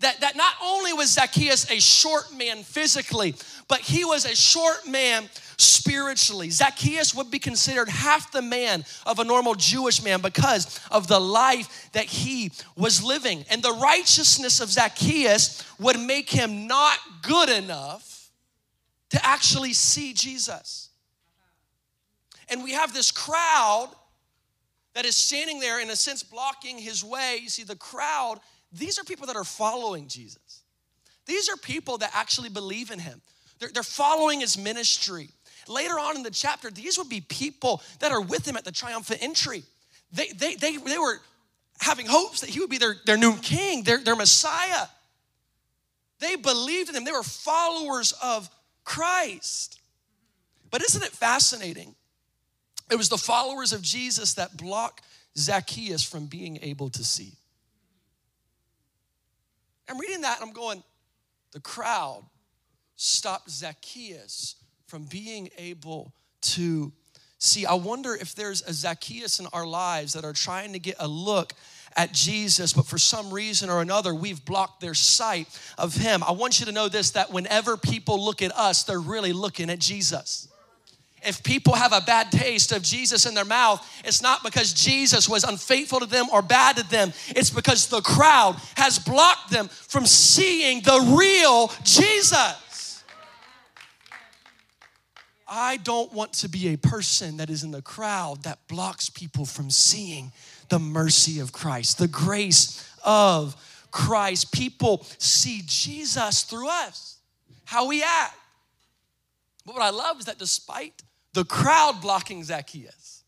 That, 0.00 0.20
that 0.20 0.36
not 0.36 0.54
only 0.62 0.92
was 0.92 1.12
Zacchaeus 1.12 1.70
a 1.70 1.80
short 1.80 2.34
man 2.36 2.62
physically, 2.62 3.34
but 3.68 3.80
he 3.80 4.04
was 4.04 4.24
a 4.24 4.36
short 4.36 4.86
man 4.86 5.28
spiritually. 5.56 6.50
Zacchaeus 6.50 7.14
would 7.14 7.30
be 7.30 7.38
considered 7.38 7.88
half 7.88 8.30
the 8.30 8.42
man 8.42 8.84
of 9.06 9.18
a 9.18 9.24
normal 9.24 9.54
Jewish 9.54 10.02
man 10.02 10.20
because 10.20 10.80
of 10.90 11.08
the 11.08 11.18
life 11.18 11.90
that 11.92 12.04
he 12.04 12.52
was 12.76 13.02
living. 13.02 13.44
And 13.50 13.62
the 13.62 13.72
righteousness 13.72 14.60
of 14.60 14.70
Zacchaeus 14.70 15.64
would 15.78 15.98
make 15.98 16.28
him 16.28 16.66
not 16.66 16.98
good 17.22 17.48
enough 17.48 18.30
to 19.10 19.24
actually 19.24 19.72
see 19.72 20.12
Jesus. 20.12 20.90
And 22.48 22.62
we 22.62 22.72
have 22.72 22.92
this 22.92 23.10
crowd 23.10 23.90
that 24.94 25.04
is 25.04 25.16
standing 25.16 25.60
there, 25.60 25.80
in 25.80 25.90
a 25.90 25.96
sense, 25.96 26.22
blocking 26.22 26.78
his 26.78 27.04
way. 27.04 27.38
You 27.42 27.48
see, 27.48 27.64
the 27.64 27.76
crowd, 27.76 28.40
these 28.72 28.98
are 28.98 29.04
people 29.04 29.26
that 29.26 29.36
are 29.36 29.44
following 29.44 30.08
Jesus. 30.08 30.62
These 31.26 31.48
are 31.48 31.56
people 31.56 31.98
that 31.98 32.10
actually 32.14 32.48
believe 32.48 32.90
in 32.90 32.98
him, 32.98 33.20
they're, 33.58 33.70
they're 33.72 33.82
following 33.82 34.40
his 34.40 34.58
ministry. 34.58 35.28
Later 35.68 35.94
on 35.94 36.14
in 36.14 36.22
the 36.22 36.30
chapter, 36.30 36.70
these 36.70 36.96
would 36.96 37.08
be 37.08 37.20
people 37.20 37.82
that 37.98 38.12
are 38.12 38.20
with 38.20 38.46
him 38.46 38.56
at 38.56 38.64
the 38.64 38.70
triumphant 38.70 39.20
entry. 39.20 39.64
They, 40.12 40.28
they, 40.28 40.54
they, 40.54 40.76
they 40.76 40.96
were 40.96 41.20
having 41.80 42.06
hopes 42.06 42.42
that 42.42 42.50
he 42.50 42.60
would 42.60 42.70
be 42.70 42.78
their, 42.78 42.94
their 43.04 43.16
new 43.16 43.36
king, 43.38 43.82
their, 43.82 43.98
their 43.98 44.14
Messiah. 44.14 44.86
They 46.20 46.36
believed 46.36 46.88
in 46.88 46.94
him, 46.94 47.04
they 47.04 47.10
were 47.10 47.24
followers 47.24 48.14
of 48.22 48.48
Christ. 48.84 49.80
But 50.70 50.84
isn't 50.84 51.02
it 51.02 51.10
fascinating 51.10 51.96
it 52.90 52.96
was 52.96 53.08
the 53.08 53.18
followers 53.18 53.72
of 53.72 53.82
Jesus 53.82 54.34
that 54.34 54.56
blocked 54.56 55.02
Zacchaeus 55.36 56.02
from 56.02 56.26
being 56.26 56.58
able 56.62 56.88
to 56.90 57.04
see. 57.04 57.32
I'm 59.88 59.98
reading 59.98 60.22
that 60.22 60.40
and 60.40 60.48
I'm 60.48 60.54
going, 60.54 60.82
the 61.52 61.60
crowd 61.60 62.24
stopped 62.96 63.50
Zacchaeus 63.50 64.56
from 64.86 65.04
being 65.04 65.50
able 65.58 66.12
to 66.40 66.92
see. 67.38 67.66
I 67.66 67.74
wonder 67.74 68.14
if 68.14 68.34
there's 68.34 68.62
a 68.62 68.72
Zacchaeus 68.72 69.40
in 69.40 69.46
our 69.52 69.66
lives 69.66 70.14
that 70.14 70.24
are 70.24 70.32
trying 70.32 70.72
to 70.72 70.78
get 70.78 70.96
a 70.98 71.08
look 71.08 71.52
at 71.96 72.12
Jesus, 72.12 72.72
but 72.72 72.86
for 72.86 72.98
some 72.98 73.32
reason 73.32 73.70
or 73.70 73.80
another, 73.80 74.14
we've 74.14 74.44
blocked 74.44 74.80
their 74.80 74.94
sight 74.94 75.48
of 75.78 75.94
him. 75.94 76.22
I 76.22 76.32
want 76.32 76.60
you 76.60 76.66
to 76.66 76.72
know 76.72 76.88
this 76.88 77.12
that 77.12 77.32
whenever 77.32 77.76
people 77.76 78.22
look 78.22 78.42
at 78.42 78.52
us, 78.52 78.84
they're 78.84 79.00
really 79.00 79.32
looking 79.32 79.70
at 79.70 79.78
Jesus 79.78 80.48
if 81.26 81.42
people 81.42 81.74
have 81.74 81.92
a 81.92 82.00
bad 82.00 82.30
taste 82.30 82.72
of 82.72 82.82
Jesus 82.82 83.26
in 83.26 83.34
their 83.34 83.44
mouth, 83.44 83.84
it's 84.04 84.22
not 84.22 84.42
because 84.42 84.72
Jesus 84.72 85.28
was 85.28 85.44
unfaithful 85.44 86.00
to 86.00 86.06
them 86.06 86.26
or 86.32 86.42
bad 86.42 86.76
to 86.76 86.88
them. 86.88 87.12
It's 87.28 87.50
because 87.50 87.88
the 87.88 88.00
crowd 88.00 88.56
has 88.76 88.98
blocked 88.98 89.50
them 89.50 89.68
from 89.68 90.06
seeing 90.06 90.82
the 90.82 91.16
real 91.18 91.72
Jesus. 91.82 93.04
I 95.48 95.76
don't 95.76 96.12
want 96.12 96.32
to 96.34 96.48
be 96.48 96.68
a 96.72 96.78
person 96.78 97.36
that 97.36 97.50
is 97.50 97.62
in 97.62 97.70
the 97.70 97.82
crowd 97.82 98.42
that 98.42 98.66
blocks 98.66 99.08
people 99.08 99.44
from 99.44 99.70
seeing 99.70 100.32
the 100.68 100.78
mercy 100.78 101.38
of 101.38 101.52
Christ, 101.52 101.98
the 101.98 102.08
grace 102.08 102.88
of 103.04 103.56
Christ. 103.92 104.52
People 104.52 105.06
see 105.18 105.62
Jesus 105.64 106.42
through 106.42 106.68
us, 106.68 107.18
how 107.64 107.86
we 107.86 108.02
act. 108.02 108.36
But 109.64 109.76
what 109.76 109.82
I 109.82 109.90
love 109.90 110.18
is 110.18 110.26
that 110.26 110.38
despite 110.38 111.02
the 111.36 111.44
crowd 111.44 112.00
blocking 112.00 112.42
Zacchaeus. 112.42 113.22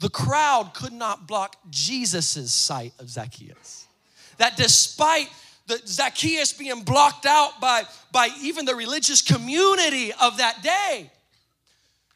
The 0.00 0.08
crowd 0.08 0.74
could 0.74 0.92
not 0.92 1.28
block 1.28 1.54
Jesus' 1.70 2.52
sight 2.52 2.92
of 2.98 3.08
Zacchaeus. 3.08 3.86
That 4.38 4.56
despite 4.56 5.30
the 5.68 5.80
Zacchaeus 5.86 6.52
being 6.52 6.82
blocked 6.82 7.26
out 7.26 7.60
by, 7.60 7.84
by 8.10 8.30
even 8.42 8.64
the 8.64 8.74
religious 8.74 9.22
community 9.22 10.12
of 10.14 10.38
that 10.38 10.60
day, 10.60 11.12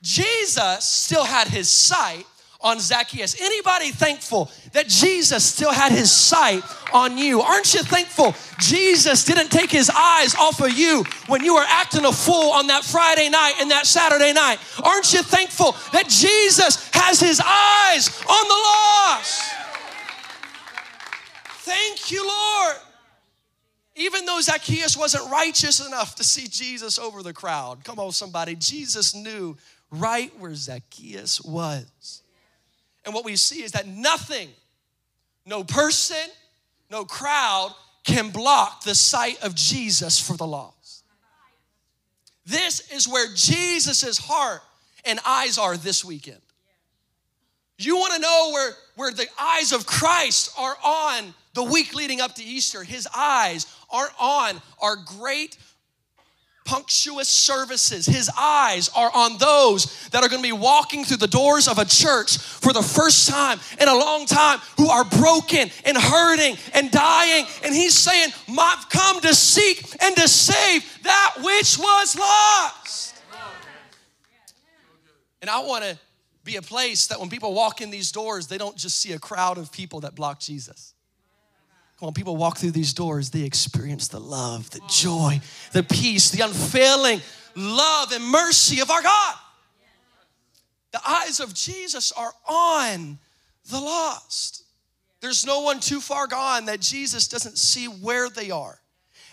Jesus 0.03 0.85
still 0.85 1.25
had 1.25 1.47
his 1.47 1.69
sight 1.69 2.27
on 2.65 2.81
Zacchaeus. 2.81 3.41
Anybody 3.41 3.91
thankful 3.91 4.51
that 4.73 4.89
Jesus 4.89 5.45
still 5.45 5.71
had 5.71 5.93
his 5.93 6.11
sight 6.11 6.65
on 6.93 7.19
you? 7.19 7.43
Aren't 7.43 7.75
you 7.75 7.83
thankful 7.83 8.35
Jesus 8.59 9.25
didn't 9.25 9.51
take 9.51 9.71
his 9.71 9.91
eyes 9.91 10.35
off 10.35 10.61
of 10.61 10.73
you 10.73 11.05
when 11.27 11.45
you 11.45 11.55
were 11.55 11.67
acting 11.69 12.07
a 12.07 12.13
fool 12.13 12.51
on 12.53 12.67
that 12.69 12.83
Friday 12.83 13.29
night 13.29 13.55
and 13.61 13.71
that 13.71 13.87
Saturday 13.87 14.33
night? 14.33 14.59
Aren't 14.83 15.13
you 15.13 15.23
thankful 15.23 15.77
that 15.93 16.09
Jesus 16.09 16.91
has 16.95 17.21
his 17.21 17.41
eyes 17.41 18.09
on 18.23 18.49
the 18.49 18.55
lost? 18.55 19.43
Thank 21.59 22.11
you, 22.11 22.27
Lord. 22.27 22.77
Even 23.97 24.25
though 24.25 24.41
Zacchaeus 24.41 24.97
wasn't 24.97 25.31
righteous 25.31 25.87
enough 25.87 26.17
to 26.17 26.25
see 26.25 26.49
Jesus 26.49 26.99
over 26.99 27.23
the 27.23 27.33
crowd, 27.33 27.85
come 27.85 28.01
on, 28.01 28.11
somebody, 28.11 28.57
Jesus 28.57 29.15
knew 29.15 29.57
right 29.91 30.33
where 30.41 30.55
Zacchaeus 30.55 31.41
was. 31.43 32.24
And 33.05 33.15
what 33.15 33.25
we 33.25 33.37
see 33.37 33.63
is 33.63 33.73
that 33.73 33.87
nothing, 33.87 34.49
no 35.45 35.65
person, 35.65 36.17
no 36.91 37.05
crowd 37.05 37.75
can 38.05 38.31
block 38.31 38.85
the 38.85 38.95
sight 38.95 39.43
of 39.43 39.55
Jesus 39.55 40.21
for 40.21 40.37
the 40.37 40.47
lost. 40.47 41.05
This 42.47 42.93
is 42.93 43.09
where 43.09 43.27
Jesus' 43.35 44.19
heart 44.19 44.61
and 45.05 45.19
eyes 45.27 45.59
are 45.59 45.77
this 45.77 46.05
weekend. 46.05 46.41
You 47.79 47.97
want 47.97 48.15
to 48.15 48.21
know 48.21 48.51
where, 48.53 48.73
where 48.95 49.11
the 49.11 49.27
eyes 49.41 49.73
of 49.73 49.87
Christ 49.87 50.53
are 50.59 50.77
on 50.85 51.35
the 51.55 51.65
week 51.65 51.95
leading 51.95 52.21
up 52.21 52.35
to 52.37 52.45
Easter. 52.45 52.85
His 52.85 53.09
eyes 53.17 53.67
are 53.91 54.09
on 54.21 54.61
our 54.81 54.97
great 54.97 55.57
punctuous 56.65 57.29
services. 57.29 58.07
His 58.07 58.31
eyes 58.39 58.89
are 58.97 59.11
on 59.15 59.37
those 59.39 60.09
that 60.09 60.23
are 60.23 60.29
going 60.29 60.43
to 60.43 60.49
be 60.49 60.53
walking 60.53 61.05
through 61.05 61.19
the 61.19 61.27
doors 61.27 61.69
of 61.69 61.79
a 61.79 61.85
church 61.85 62.39
for 62.39 62.73
the 62.73 62.83
first 62.83 63.29
time 63.29 63.61
in 63.81 63.89
a 63.89 63.95
long 63.95 64.27
time 64.27 64.61
who 64.77 64.89
are 64.89 65.05
broken 65.05 65.71
and 65.85 65.97
hurting 65.97 66.57
and 66.73 66.91
dying. 66.91 67.47
And 67.63 67.75
he's 67.75 67.95
saying, 67.95 68.31
I've 68.59 68.89
come 68.89 69.21
to 69.21 69.35
seek 69.35 69.85
and 70.03 70.17
to 70.17 70.27
save 70.27 71.03
that 71.03 71.35
which 71.39 71.79
was 71.79 72.17
lost. 72.19 73.15
And 75.43 75.51
I 75.51 75.61
want 75.61 75.85
to 75.85 75.99
be 76.45 76.57
a 76.57 76.63
place 76.63 77.07
that 77.09 77.21
when 77.21 77.29
people 77.29 77.53
walk 77.53 77.83
in 77.83 77.91
these 77.91 78.11
doors, 78.11 78.47
they 78.47 78.57
don't 78.57 78.77
just 78.77 78.99
see 78.99 79.13
a 79.13 79.19
crowd 79.19 79.59
of 79.59 79.71
people 79.71 80.01
that 80.01 80.15
block 80.15 80.41
Jesus 80.41 80.94
when 82.05 82.15
people 82.15 82.37
walk 82.37 82.59
through 82.59 82.73
these 82.73 82.93
doors, 82.93 83.31
they 83.31 83.43
experience 83.43 84.09
the 84.09 84.21
love, 84.21 84.71
the 84.71 84.81
joy, 84.89 85.41
the 85.73 85.83
peace, 85.83 86.31
the 86.31 86.45
unfailing 86.45 87.21
love 87.55 88.13
and 88.13 88.25
mercy 88.25 88.81
of 88.81 88.91
our 88.91 89.03
God. 89.03 89.35
The 90.93 91.01
eyes 91.09 91.41
of 91.41 91.55
Jesus 91.55 92.13
are 92.13 92.33
on 92.49 93.19
the 93.71 93.81
lost. 93.81 94.65
There's 95.21 95.47
no 95.47 95.61
one 95.61 95.81
too 95.81 96.01
far 96.01 96.27
gone 96.27 96.67
that 96.67 96.81
Jesus 96.81 97.29
doesn't 97.29 97.59
see 97.59 97.87
where 97.87 98.29
they 98.29 98.51
are 98.51 98.79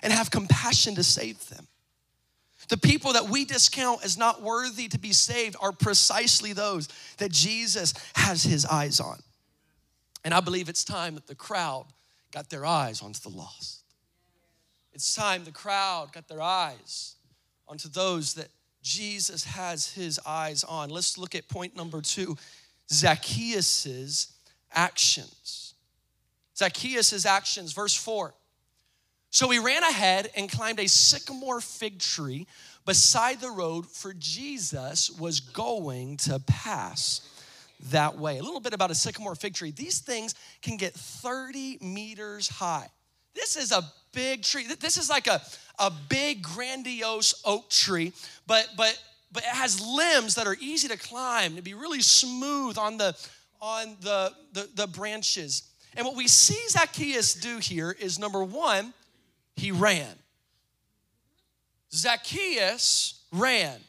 and 0.02 0.12
have 0.12 0.32
compassion 0.32 0.96
to 0.96 1.04
save 1.04 1.48
them. 1.50 1.68
The 2.70 2.78
people 2.78 3.14
that 3.14 3.26
we 3.26 3.44
discount 3.44 4.04
as 4.04 4.18
not 4.18 4.42
worthy 4.42 4.88
to 4.88 4.98
be 4.98 5.12
saved 5.12 5.58
are 5.60 5.74
precisely 5.74 6.54
those 6.54 6.88
that 7.18 7.32
Jesus 7.32 7.94
has 8.16 8.44
his 8.44 8.66
eyes 8.66 9.00
on. 9.02 9.20
And 10.24 10.34
I 10.34 10.40
believe 10.40 10.70
it's 10.70 10.86
time 10.86 11.16
that 11.16 11.28
the 11.28 11.36
crowd 11.36 11.86
got 12.32 12.50
their 12.50 12.66
eyes 12.66 13.02
onto 13.02 13.20
the 13.20 13.36
lost. 13.36 13.84
It's 14.94 15.14
time 15.16 15.44
the 15.44 15.52
crowd 15.52 16.12
got 16.14 16.28
their 16.28 16.42
eyes 16.42 17.16
onto 17.68 17.90
those 17.90 18.34
that 18.36 18.50
Jesus 18.82 19.44
has 19.44 19.92
his 19.92 20.20
eyes 20.26 20.64
on. 20.64 20.90
Let's 20.90 21.18
look 21.18 21.36
at 21.36 21.48
point 21.48 21.76
number 21.76 22.02
two 22.02 22.38
Zacchaeus' 22.92 24.34
actions. 24.74 25.76
Zacchaeus' 26.58 27.26
actions, 27.26 27.74
verse 27.74 27.96
4. 27.96 28.34
So 29.30 29.50
he 29.50 29.60
ran 29.60 29.84
ahead 29.84 30.30
and 30.36 30.52
climbed 30.52 30.80
a 30.80 30.88
sycamore 30.88 31.62
fig 31.62 32.00
tree 32.00 32.48
beside 32.86 33.40
the 33.40 33.52
road, 33.52 33.86
for 33.86 34.14
Jesus 34.14 35.10
was 35.10 35.40
going 35.40 36.18
to 36.18 36.40
pass 36.40 37.22
that 37.90 38.18
way. 38.18 38.38
A 38.38 38.44
little 38.44 38.60
bit 38.60 38.74
about 38.74 38.92
a 38.92 38.96
sycamore 38.96 39.36
fig 39.36 39.54
tree. 39.54 39.72
These 39.72 40.00
things 40.00 40.36
can 40.62 40.78
get 40.78 40.94
30 40.94 41.80
meters 41.82 42.48
high. 42.48 42.90
This 43.34 43.56
is 43.56 43.72
a 43.72 43.82
big 44.14 44.44
tree. 44.44 44.66
This 44.80 44.98
is 44.98 45.10
like 45.10 45.28
a, 45.28 45.42
a 45.80 45.92
big, 46.10 46.44
grandiose 46.44 47.42
oak 47.46 47.70
tree, 47.70 48.14
but 48.46 48.68
but 48.76 49.02
but 49.32 49.44
it 49.44 49.50
has 49.50 49.80
limbs 49.80 50.36
that 50.36 50.48
are 50.48 50.58
easy 50.60 50.90
to 50.90 50.98
climb, 50.98 51.56
to 51.56 51.62
be 51.62 51.74
really 51.74 52.02
smooth 52.02 52.78
on 52.78 52.98
the 52.98 53.16
on 53.62 53.96
the, 54.02 54.34
the, 54.54 54.68
the 54.76 54.88
branches. 54.88 55.64
And 55.96 56.06
what 56.06 56.16
we 56.16 56.28
see 56.28 56.60
Zacchaeus 56.70 57.36
do 57.36 57.60
here 57.60 57.96
is 58.00 58.18
number 58.18 58.44
one, 58.44 58.94
he 59.56 59.72
ran. 59.72 60.16
Zacchaeus 61.94 63.22
ran. 63.32 63.80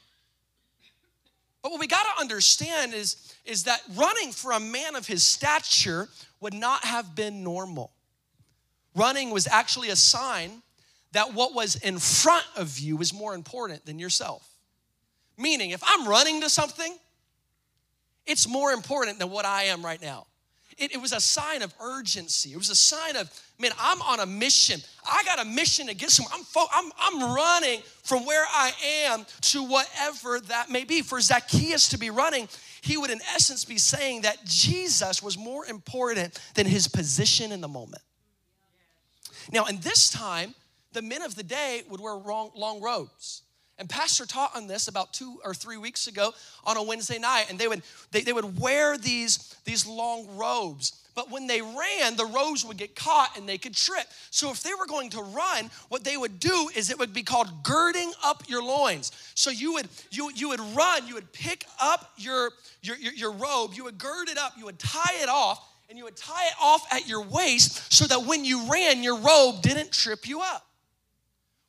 But 1.62 1.70
what 1.70 1.80
we 1.80 1.86
got 1.86 2.02
to 2.02 2.20
understand 2.20 2.92
is 2.92 3.32
is 3.44 3.64
that 3.64 3.80
running 3.94 4.32
for 4.32 4.52
a 4.52 4.60
man 4.60 4.94
of 4.94 5.06
his 5.06 5.22
stature 5.22 6.08
would 6.40 6.54
not 6.54 6.84
have 6.84 7.14
been 7.14 7.42
normal. 7.42 7.92
Running 8.94 9.30
was 9.30 9.46
actually 9.46 9.88
a 9.90 9.96
sign 9.96 10.62
that 11.12 11.34
what 11.34 11.54
was 11.54 11.76
in 11.76 11.98
front 11.98 12.44
of 12.56 12.78
you 12.78 12.96
was 12.96 13.12
more 13.12 13.34
important 13.34 13.84
than 13.84 13.98
yourself. 13.98 14.48
Meaning, 15.38 15.70
if 15.70 15.82
I'm 15.84 16.06
running 16.06 16.40
to 16.42 16.50
something, 16.50 16.96
it's 18.26 18.48
more 18.48 18.70
important 18.72 19.18
than 19.18 19.30
what 19.30 19.44
I 19.44 19.64
am 19.64 19.84
right 19.84 20.00
now. 20.00 20.26
It, 20.78 20.92
it, 20.92 21.00
was 21.00 21.12
a 21.12 21.20
sign 21.20 21.62
of 21.62 21.74
urgency. 21.80 22.52
It 22.52 22.56
was 22.56 22.70
a 22.70 22.74
sign 22.74 23.16
of, 23.16 23.28
man, 23.62 23.70
I'm 23.78 24.02
on 24.02 24.20
a 24.20 24.26
mission. 24.26 24.80
I 25.10 25.22
got 25.24 25.40
a 25.40 25.44
mission 25.44 25.86
to 25.86 25.94
get 25.94 26.10
somewhere. 26.10 26.34
I'm, 26.34 26.44
fo- 26.44 26.66
I'm, 26.72 26.92
I'm 26.98 27.34
running 27.34 27.80
from 28.02 28.26
where 28.26 28.44
I 28.46 28.72
am 29.06 29.24
to 29.40 29.62
whatever 29.62 30.40
that 30.40 30.70
may 30.70 30.84
be. 30.84 31.00
For 31.00 31.20
Zacchaeus 31.20 31.88
to 31.90 31.98
be 31.98 32.10
running, 32.10 32.48
he 32.82 32.96
would, 32.98 33.10
in 33.10 33.20
essence, 33.34 33.64
be 33.64 33.78
saying 33.78 34.22
that 34.22 34.44
Jesus 34.44 35.22
was 35.22 35.38
more 35.38 35.64
important 35.64 36.38
than 36.54 36.66
his 36.66 36.88
position 36.88 37.52
in 37.52 37.60
the 37.60 37.68
moment. 37.68 38.02
Now, 39.52 39.64
in 39.66 39.78
this 39.80 40.10
time, 40.10 40.54
the 40.92 41.02
men 41.02 41.22
of 41.22 41.34
the 41.36 41.42
day 41.42 41.82
would 41.88 42.00
wear 42.00 42.14
long, 42.14 42.50
long 42.54 42.82
robes. 42.82 43.42
And 43.82 43.90
Pastor 43.90 44.26
taught 44.26 44.54
on 44.54 44.68
this 44.68 44.86
about 44.86 45.12
two 45.12 45.40
or 45.44 45.54
three 45.54 45.76
weeks 45.76 46.06
ago 46.06 46.32
on 46.62 46.76
a 46.76 46.82
Wednesday 46.84 47.18
night, 47.18 47.46
and 47.50 47.58
they 47.58 47.66
would 47.66 47.82
they, 48.12 48.20
they 48.20 48.32
would 48.32 48.60
wear 48.60 48.96
these, 48.96 49.56
these 49.64 49.88
long 49.88 50.36
robes. 50.36 51.04
But 51.16 51.32
when 51.32 51.48
they 51.48 51.60
ran, 51.60 52.14
the 52.14 52.30
robes 52.32 52.64
would 52.64 52.76
get 52.76 52.94
caught 52.94 53.36
and 53.36 53.48
they 53.48 53.58
could 53.58 53.74
trip. 53.74 54.06
So 54.30 54.52
if 54.52 54.62
they 54.62 54.72
were 54.78 54.86
going 54.86 55.10
to 55.10 55.22
run, 55.22 55.68
what 55.88 56.04
they 56.04 56.16
would 56.16 56.38
do 56.38 56.70
is 56.76 56.90
it 56.90 56.98
would 57.00 57.12
be 57.12 57.24
called 57.24 57.64
girding 57.64 58.12
up 58.22 58.44
your 58.46 58.62
loins. 58.62 59.10
So 59.34 59.50
you 59.50 59.72
would 59.72 59.88
you 60.12 60.30
you 60.32 60.50
would 60.50 60.60
run, 60.76 61.08
you 61.08 61.14
would 61.14 61.32
pick 61.32 61.64
up 61.80 62.12
your 62.16 62.50
your, 62.82 62.96
your, 62.98 63.14
your 63.14 63.32
robe, 63.32 63.72
you 63.74 63.82
would 63.82 63.98
gird 63.98 64.28
it 64.28 64.38
up, 64.38 64.52
you 64.56 64.64
would 64.66 64.78
tie 64.78 65.16
it 65.20 65.28
off, 65.28 65.60
and 65.88 65.98
you 65.98 66.04
would 66.04 66.16
tie 66.16 66.46
it 66.46 66.54
off 66.62 66.86
at 66.92 67.08
your 67.08 67.22
waist 67.22 67.92
so 67.92 68.06
that 68.06 68.26
when 68.26 68.44
you 68.44 68.70
ran, 68.70 69.02
your 69.02 69.18
robe 69.18 69.60
didn't 69.60 69.90
trip 69.90 70.28
you 70.28 70.40
up. 70.40 70.64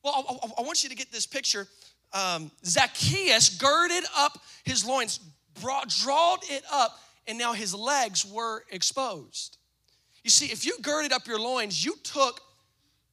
Well, 0.04 0.13
I, 0.30 0.34
I, 0.34 0.52
I 0.60 0.62
want 0.62 0.84
you 0.84 0.89
to 0.89 0.95
get 0.95 1.12
this 1.12 1.26
picture. 1.26 1.67
Um, 2.13 2.52
Zacchaeus 2.63 3.58
girded 3.58 4.04
up 4.15 4.39
his 4.63 4.86
loins, 4.86 5.19
brought, 5.62 5.89
drawed 5.89 6.39
it 6.43 6.63
up, 6.71 6.99
and 7.28 7.38
now 7.38 7.54
his 7.54 7.73
legs 7.73 8.26
were 8.26 8.63
exposed. 8.71 9.58
You 10.23 10.30
see, 10.30 10.47
if 10.47 10.65
you 10.65 10.78
girded 10.82 11.12
up 11.12 11.28
your 11.28 11.39
loins, 11.39 11.84
you 11.84 11.95
took 12.04 12.41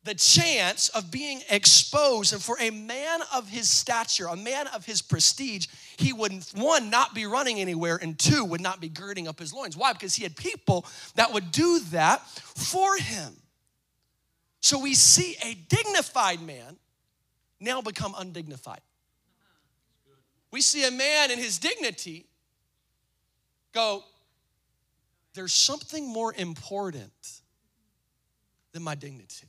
the 0.04 0.14
chance 0.14 0.88
of 0.90 1.10
being 1.10 1.42
exposed. 1.50 2.32
And 2.32 2.42
for 2.42 2.56
a 2.60 2.70
man 2.70 3.20
of 3.34 3.48
his 3.48 3.68
stature, 3.68 4.26
a 4.26 4.36
man 4.36 4.66
of 4.68 4.86
his 4.86 5.02
prestige, 5.02 5.66
he 5.98 6.12
would, 6.12 6.32
one, 6.54 6.88
not 6.88 7.14
be 7.14 7.26
running 7.26 7.60
anywhere, 7.60 7.98
and 8.00 8.18
two, 8.18 8.44
would 8.44 8.60
not 8.60 8.80
be 8.80 8.88
girding 8.88 9.28
up 9.28 9.38
his 9.38 9.52
loins. 9.52 9.76
Why? 9.76 9.92
Because 9.92 10.14
he 10.14 10.22
had 10.22 10.36
people 10.36 10.86
that 11.16 11.32
would 11.32 11.52
do 11.52 11.80
that 11.90 12.26
for 12.26 12.96
him. 12.96 13.34
So 14.60 14.78
we 14.78 14.94
see 14.94 15.36
a 15.44 15.54
dignified 15.54 16.40
man 16.40 16.76
now 17.60 17.82
become 17.82 18.14
undignified. 18.16 18.80
We 20.50 20.60
see 20.60 20.86
a 20.86 20.90
man 20.90 21.30
in 21.30 21.38
his 21.38 21.58
dignity 21.58 22.26
go, 23.72 24.02
there's 25.34 25.52
something 25.52 26.08
more 26.08 26.34
important 26.34 27.12
than 28.72 28.82
my 28.82 28.94
dignity. 28.94 29.46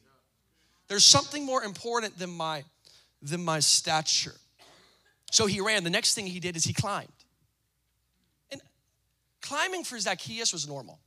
There's 0.88 1.06
something 1.06 1.46
more 1.46 1.64
important 1.64 2.18
than 2.20 2.30
my 2.30 2.64
than 3.22 3.44
my 3.46 3.60
stature. 3.60 4.36
So 5.32 5.46
he 5.46 5.62
ran. 5.62 5.84
The 5.84 5.90
next 5.90 6.16
thing 6.16 6.26
he 6.28 6.40
did 6.40 6.56
is 6.56 6.64
he 6.64 6.74
climbed. 6.74 7.08
And 8.52 8.60
climbing 9.42 9.84
for 9.84 9.98
Zacchaeus 10.00 10.52
was 10.52 10.68
normal. 10.68 11.00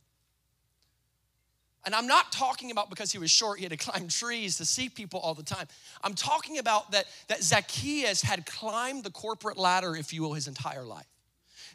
And 1.85 1.93
I'm 1.93 2.07
not 2.07 2.31
talking 2.31 2.71
about 2.71 2.89
because 2.89 3.11
he 3.11 3.19
was 3.19 3.31
short, 3.31 3.59
he 3.59 3.65
had 3.65 3.71
to 3.71 3.77
climb 3.91 4.07
trees 4.07 4.57
to 4.57 4.65
see 4.65 4.89
people 4.89 5.19
all 5.19 5.33
the 5.33 5.43
time. 5.43 5.67
I'm 6.03 6.15
talking 6.15 6.57
about 6.57 6.91
that, 6.91 7.05
that 7.27 7.43
Zacchaeus 7.43 8.21
had 8.21 8.45
climbed 8.45 9.03
the 9.03 9.11
corporate 9.11 9.57
ladder, 9.57 9.95
if 9.95 10.13
you 10.13 10.21
will, 10.21 10.33
his 10.33 10.47
entire 10.47 10.83
life. 10.83 11.05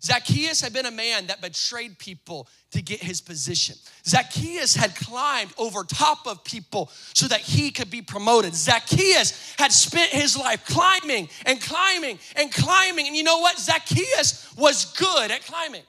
Zacchaeus 0.02 0.62
had 0.62 0.72
been 0.72 0.86
a 0.86 0.90
man 0.90 1.26
that 1.26 1.42
betrayed 1.42 1.98
people 1.98 2.48
to 2.70 2.80
get 2.80 3.02
his 3.02 3.20
position. 3.20 3.76
Zacchaeus 4.06 4.74
had 4.74 4.96
climbed 4.96 5.52
over 5.58 5.84
top 5.84 6.26
of 6.26 6.42
people 6.42 6.90
so 7.14 7.28
that 7.28 7.40
he 7.40 7.70
could 7.70 7.90
be 7.90 8.00
promoted. 8.00 8.54
Zacchaeus 8.54 9.54
had 9.58 9.72
spent 9.72 10.10
his 10.10 10.38
life 10.38 10.64
climbing 10.64 11.28
and 11.44 11.60
climbing 11.60 12.18
and 12.36 12.50
climbing. 12.52 13.08
And 13.08 13.16
you 13.16 13.24
know 13.24 13.40
what? 13.40 13.58
Zacchaeus 13.58 14.54
was 14.56 14.86
good 14.94 15.30
at 15.30 15.44
climbing. 15.44 15.82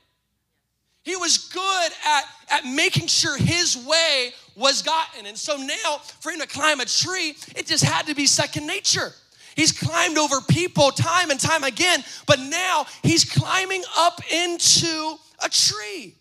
He 1.04 1.16
was 1.16 1.38
good 1.38 1.92
at, 2.06 2.24
at 2.50 2.66
making 2.66 3.08
sure 3.08 3.38
his 3.38 3.76
way 3.76 4.32
was 4.56 4.82
gotten. 4.82 5.26
And 5.26 5.38
so 5.38 5.58
now, 5.58 5.98
for 6.20 6.32
him 6.32 6.40
to 6.40 6.48
climb 6.48 6.80
a 6.80 6.86
tree, 6.86 7.36
it 7.56 7.66
just 7.66 7.84
had 7.84 8.06
to 8.08 8.16
be 8.16 8.28
second 8.28 8.68
nature. 8.68 9.12
He's 9.56 9.72
climbed 9.72 10.18
over 10.18 10.40
people 10.42 10.92
time 10.92 11.32
and 11.32 11.40
time 11.40 11.64
again, 11.64 12.04
but 12.28 12.40
now 12.40 12.86
he's 13.04 13.26
climbing 13.26 13.84
up 13.98 14.22
into 14.32 15.16
a 15.44 15.50
tree. 15.50 16.16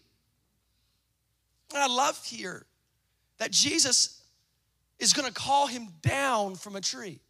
And 1.72 1.82
I 1.82 1.86
love 1.86 2.24
here 2.24 2.64
that 3.38 3.52
Jesus 3.52 4.22
is 4.98 5.12
gonna 5.12 5.30
call 5.30 5.66
him 5.66 5.88
down 6.02 6.56
from 6.56 6.74
a 6.74 6.80
tree. 6.80 7.20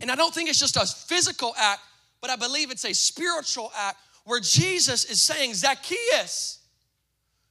And 0.00 0.10
I 0.10 0.16
don't 0.16 0.34
think 0.34 0.48
it's 0.48 0.58
just 0.58 0.76
a 0.76 0.86
physical 0.86 1.54
act, 1.56 1.82
but 2.20 2.30
I 2.30 2.36
believe 2.36 2.70
it's 2.70 2.84
a 2.84 2.92
spiritual 2.92 3.70
act 3.76 3.98
where 4.24 4.40
Jesus 4.40 5.04
is 5.04 5.20
saying, 5.20 5.54
Zacchaeus, 5.54 6.60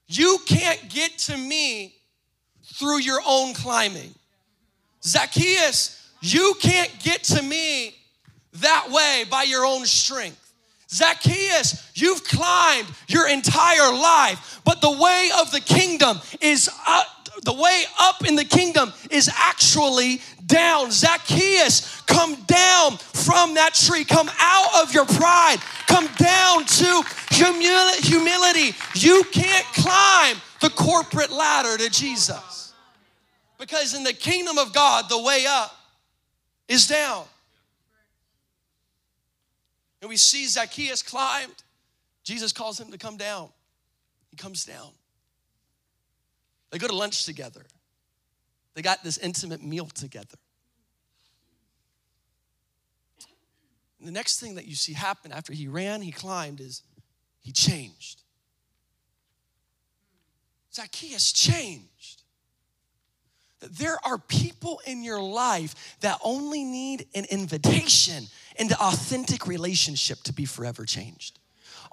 you 0.07 0.39
can't 0.45 0.89
get 0.89 1.17
to 1.19 1.37
me 1.37 1.95
through 2.75 2.99
your 2.99 3.21
own 3.25 3.53
climbing. 3.53 4.13
Zacchaeus, 5.03 6.11
you 6.21 6.55
can't 6.59 6.91
get 7.03 7.23
to 7.25 7.41
me 7.41 7.95
that 8.53 8.87
way 8.89 9.25
by 9.29 9.43
your 9.43 9.65
own 9.65 9.85
strength. 9.85 10.39
Zacchaeus, 10.89 11.91
you've 11.95 12.23
climbed 12.23 12.87
your 13.07 13.27
entire 13.27 13.91
life, 13.91 14.61
but 14.63 14.79
the 14.81 14.91
way 14.91 15.29
of 15.39 15.51
the 15.51 15.59
kingdom 15.59 16.19
is 16.39 16.69
up, 16.87 17.29
the 17.43 17.53
way 17.53 17.83
up 17.99 18.25
in 18.27 18.35
the 18.35 18.45
kingdom 18.45 18.93
is 19.09 19.29
actually 19.35 20.21
down. 20.45 20.91
Zacchaeus, 20.91 22.01
come 22.01 22.35
down 22.45 22.97
from 22.97 23.55
that 23.55 23.73
tree. 23.73 24.03
Come 24.03 24.29
out 24.39 24.83
of 24.83 24.93
your 24.93 25.05
pride. 25.05 25.57
Come 25.87 26.07
down 26.17 26.65
to 26.65 27.03
humility. 27.31 28.75
You 28.95 29.23
can't 29.31 29.65
climb 29.73 30.37
the 30.61 30.69
corporate 30.69 31.31
ladder 31.31 31.77
to 31.77 31.89
Jesus. 31.89 32.73
Because 33.57 33.93
in 33.93 34.03
the 34.03 34.13
kingdom 34.13 34.57
of 34.57 34.73
God, 34.73 35.09
the 35.09 35.21
way 35.21 35.45
up 35.47 35.75
is 36.67 36.87
down. 36.87 37.25
And 40.01 40.09
we 40.09 40.17
see 40.17 40.47
Zacchaeus 40.47 41.01
climbed. 41.01 41.63
Jesus 42.23 42.51
calls 42.51 42.79
him 42.79 42.91
to 42.91 42.97
come 42.97 43.17
down. 43.17 43.49
He 44.29 44.37
comes 44.37 44.65
down. 44.65 44.89
They 46.71 46.77
go 46.77 46.87
to 46.87 46.95
lunch 46.95 47.25
together. 47.25 47.61
They 48.73 48.81
got 48.81 49.03
this 49.03 49.17
intimate 49.17 49.63
meal 49.63 49.85
together. 49.85 50.37
And 53.99 54.07
the 54.07 54.11
next 54.11 54.39
thing 54.39 54.55
that 54.55 54.65
you 54.65 54.75
see 54.75 54.93
happen 54.93 55.31
after 55.31 55.53
he 55.53 55.67
ran, 55.67 56.01
he 56.01 56.11
climbed, 56.11 56.59
is 56.59 56.83
he 57.39 57.51
changed. 57.51 58.23
Zacchaeus 60.73 61.31
changed. 61.31 62.23
That 63.59 63.77
there 63.77 63.97
are 64.03 64.17
people 64.17 64.81
in 64.85 65.03
your 65.03 65.21
life 65.21 65.97
that 66.01 66.19
only 66.21 66.63
need 66.65 67.07
an 67.15 67.25
invitation 67.29 68.25
into 68.57 68.77
authentic 68.81 69.47
relationship 69.47 70.21
to 70.23 70.33
be 70.33 70.45
forever 70.45 70.85
changed. 70.85 71.39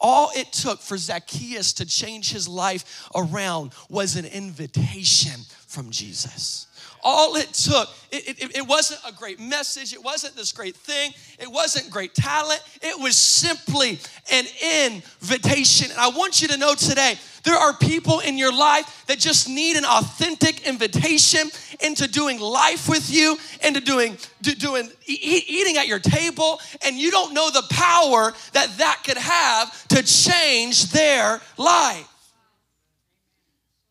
All 0.00 0.30
it 0.34 0.52
took 0.52 0.80
for 0.80 0.96
Zacchaeus 0.96 1.74
to 1.74 1.86
change 1.86 2.32
his 2.32 2.48
life 2.48 3.08
around 3.14 3.72
was 3.88 4.16
an 4.16 4.24
invitation 4.24 5.40
from 5.66 5.90
Jesus. 5.90 6.66
All 7.02 7.36
it 7.36 7.52
took, 7.54 7.88
it, 8.10 8.42
it, 8.42 8.56
it, 8.58 8.66
wasn't 8.66 9.00
a 9.08 9.12
great 9.12 9.40
message, 9.40 9.94
it 9.94 10.02
wasn't 10.02 10.36
this 10.36 10.52
great 10.52 10.76
thing, 10.76 11.12
it 11.38 11.50
wasn't 11.50 11.90
great 11.90 12.14
talent, 12.14 12.62
it 12.82 13.00
was 13.00 13.16
simply 13.16 13.98
an 14.30 14.44
invitation. 14.86 15.90
And 15.90 15.98
I 15.98 16.08
want 16.10 16.42
you 16.42 16.48
to 16.48 16.58
know 16.58 16.74
today 16.74 17.14
there 17.42 17.56
are 17.56 17.72
people 17.74 18.20
in 18.20 18.36
your 18.36 18.52
life 18.52 19.04
that 19.06 19.18
just 19.18 19.48
need 19.48 19.76
an 19.76 19.84
authentic 19.84 20.66
invitation 20.66 21.50
into 21.80 22.06
doing 22.08 22.38
life 22.38 22.88
with 22.88 23.10
you, 23.10 23.38
into 23.64 23.80
doing, 23.80 24.18
do, 24.42 24.54
doing 24.54 24.90
e- 25.06 25.44
eating 25.48 25.76
at 25.76 25.86
your 25.86 25.98
table, 25.98 26.60
and 26.84 26.96
you 26.96 27.10
don't 27.10 27.32
know 27.32 27.50
the 27.50 27.64
power 27.70 28.32
that 28.52 28.76
that 28.78 29.02
could 29.04 29.18
have 29.18 29.88
to 29.88 30.02
change 30.02 30.92
their 30.92 31.40
life. 31.56 32.06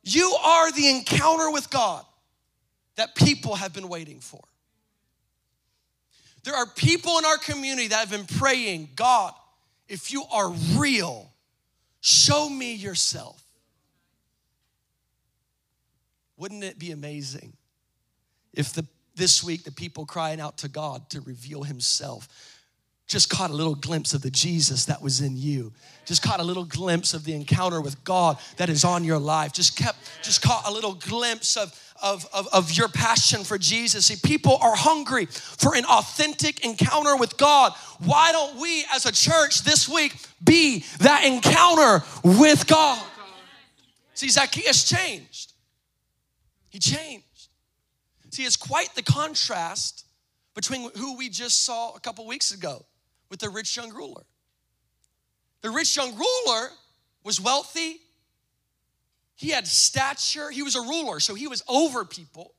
You 0.03 0.35
are 0.43 0.71
the 0.71 0.89
encounter 0.89 1.51
with 1.51 1.69
God 1.69 2.05
that 2.95 3.15
people 3.15 3.55
have 3.55 3.73
been 3.73 3.89
waiting 3.89 4.19
for. 4.19 4.41
There 6.43 6.55
are 6.55 6.65
people 6.65 7.17
in 7.17 7.25
our 7.25 7.37
community 7.37 7.89
that 7.89 7.99
have 7.99 8.11
been 8.11 8.37
praying, 8.37 8.89
God, 8.95 9.33
if 9.87 10.11
you 10.11 10.23
are 10.31 10.51
real, 10.75 11.28
show 12.01 12.49
me 12.49 12.73
yourself. 12.73 13.43
Wouldn't 16.37 16.63
it 16.63 16.79
be 16.79 16.91
amazing 16.91 17.53
if 18.53 18.73
the, 18.73 18.85
this 19.15 19.43
week 19.43 19.63
the 19.63 19.71
people 19.71 20.05
crying 20.05 20.39
out 20.39 20.57
to 20.59 20.69
God 20.69 21.09
to 21.09 21.21
reveal 21.21 21.63
Himself 21.63 22.27
just 23.09 23.27
caught 23.27 23.49
a 23.49 23.53
little 23.53 23.73
glimpse 23.73 24.13
of 24.13 24.21
the 24.21 24.29
Jesus 24.29 24.85
that 24.85 25.01
was 25.01 25.19
in 25.19 25.35
you. 25.35 25.73
Just 26.05 26.21
caught 26.21 26.39
a 26.39 26.43
little 26.43 26.63
glimpse 26.63 27.15
of 27.15 27.23
the 27.23 27.33
encounter 27.33 27.81
with 27.81 28.03
God 28.03 28.37
that 28.57 28.69
is 28.69 28.85
on 28.85 29.03
your 29.03 29.17
life. 29.17 29.51
Just 29.51 29.75
kept, 29.75 29.97
just 30.21 30.43
caught 30.43 30.67
a 30.67 30.71
little 30.71 30.93
glimpse 30.93 31.57
of, 31.57 31.73
of, 32.03 32.27
of, 32.31 32.47
of 32.53 32.71
your 32.71 32.87
passion 32.87 33.43
for 33.43 33.57
Jesus. 33.57 34.05
See, 34.05 34.15
people 34.23 34.57
are 34.61 34.75
hungry 34.75 35.25
for 35.25 35.75
an 35.75 35.85
authentic 35.85 36.63
encounter 36.63 37.15
with 37.15 37.35
God. 37.37 37.73
Why 37.97 38.31
don't 38.31 38.61
we 38.61 38.85
as 38.93 39.07
a 39.07 39.11
church 39.11 39.63
this 39.63 39.89
week 39.89 40.15
be 40.43 40.85
that 40.99 41.25
encounter 41.25 42.05
with 42.23 42.67
God? 42.67 43.03
See, 44.13 44.29
Zacchaeus 44.29 44.83
changed. 44.83 45.53
He 46.69 46.77
changed. 46.77 47.25
See, 48.29 48.43
it's 48.43 48.55
quite 48.55 48.93
the 48.93 49.01
contrast 49.01 50.05
between 50.53 50.91
who 50.95 51.17
we 51.17 51.29
just 51.29 51.65
saw 51.65 51.95
a 51.95 51.99
couple 51.99 52.27
weeks 52.27 52.51
ago 52.51 52.85
with 53.29 53.39
the 53.39 53.49
rich 53.49 53.75
young 53.75 53.93
ruler. 53.93 54.23
The 55.61 55.69
rich 55.69 55.95
young 55.95 56.15
ruler 56.15 56.69
was 57.23 57.39
wealthy, 57.39 58.01
he 59.35 59.51
had 59.51 59.67
stature, 59.67 60.49
he 60.49 60.63
was 60.63 60.75
a 60.75 60.81
ruler, 60.81 61.21
so 61.21 61.33
he 61.33 61.47
was 61.47 61.63
over 61.69 62.03
people. 62.03 62.55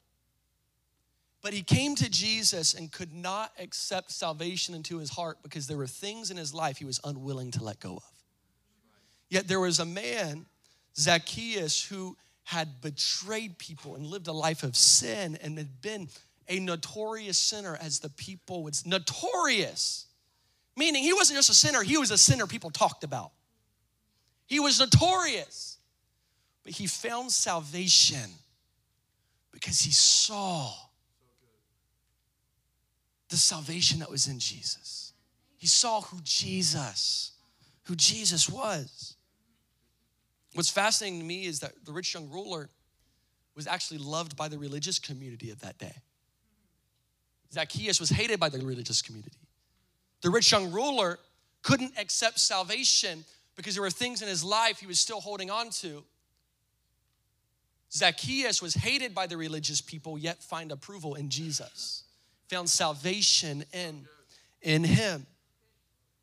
But 1.42 1.52
he 1.52 1.62
came 1.62 1.94
to 1.96 2.08
Jesus 2.08 2.72
and 2.72 2.90
could 2.90 3.12
not 3.12 3.52
accept 3.58 4.10
salvation 4.10 4.74
into 4.74 4.98
his 4.98 5.10
heart 5.10 5.38
because 5.42 5.66
there 5.66 5.76
were 5.76 5.86
things 5.86 6.30
in 6.30 6.38
his 6.38 6.54
life 6.54 6.78
he 6.78 6.86
was 6.86 6.98
unwilling 7.04 7.50
to 7.52 7.64
let 7.64 7.80
go 7.80 7.96
of. 7.96 8.12
Yet 9.28 9.46
there 9.46 9.60
was 9.60 9.78
a 9.78 9.84
man, 9.84 10.46
Zacchaeus, 10.96 11.84
who 11.84 12.16
had 12.44 12.80
betrayed 12.80 13.58
people 13.58 13.94
and 13.94 14.06
lived 14.06 14.26
a 14.26 14.32
life 14.32 14.62
of 14.62 14.74
sin 14.74 15.38
and 15.42 15.58
had 15.58 15.82
been 15.82 16.08
a 16.48 16.60
notorious 16.60 17.38
sinner 17.38 17.76
as 17.80 18.00
the 18.00 18.10
people 18.10 18.64
would 18.64 18.74
notorious 18.86 20.06
meaning 20.76 21.02
he 21.02 21.12
wasn't 21.12 21.36
just 21.36 21.50
a 21.50 21.54
sinner 21.54 21.82
he 21.82 21.98
was 21.98 22.10
a 22.10 22.18
sinner 22.18 22.46
people 22.46 22.70
talked 22.70 23.04
about 23.04 23.32
he 24.46 24.60
was 24.60 24.80
notorious 24.80 25.78
but 26.62 26.72
he 26.72 26.86
found 26.86 27.30
salvation 27.30 28.30
because 29.52 29.80
he 29.80 29.92
saw 29.92 30.72
the 33.28 33.36
salvation 33.36 34.00
that 34.00 34.10
was 34.10 34.26
in 34.26 34.38
Jesus 34.38 35.12
he 35.56 35.66
saw 35.66 36.00
who 36.00 36.18
Jesus 36.22 37.32
who 37.84 37.94
Jesus 37.94 38.48
was 38.48 39.16
What's 40.54 40.70
fascinating 40.70 41.20
to 41.20 41.24
me 41.24 41.46
is 41.46 41.60
that 41.60 41.72
the 41.84 41.92
rich 41.92 42.14
young 42.14 42.28
ruler 42.28 42.70
was 43.54 43.66
actually 43.66 43.98
loved 43.98 44.36
by 44.36 44.48
the 44.48 44.58
religious 44.58 44.98
community 44.98 45.50
of 45.50 45.60
that 45.60 45.78
day. 45.78 45.94
Zacchaeus 47.52 48.00
was 48.00 48.10
hated 48.10 48.40
by 48.40 48.48
the 48.48 48.58
religious 48.58 49.02
community. 49.02 49.39
The 50.22 50.30
rich 50.30 50.52
young 50.52 50.70
ruler 50.70 51.18
couldn't 51.62 51.98
accept 51.98 52.38
salvation 52.38 53.24
because 53.56 53.74
there 53.74 53.82
were 53.82 53.90
things 53.90 54.22
in 54.22 54.28
his 54.28 54.44
life 54.44 54.80
he 54.80 54.86
was 54.86 54.98
still 54.98 55.20
holding 55.20 55.50
on 55.50 55.70
to. 55.70 56.02
Zacchaeus 57.92 58.62
was 58.62 58.74
hated 58.74 59.14
by 59.14 59.26
the 59.26 59.36
religious 59.36 59.80
people, 59.80 60.16
yet 60.16 60.42
find 60.42 60.70
approval 60.70 61.16
in 61.16 61.28
Jesus, 61.28 62.04
found 62.48 62.70
salvation 62.70 63.64
in, 63.72 64.06
in 64.62 64.84
him. 64.84 65.26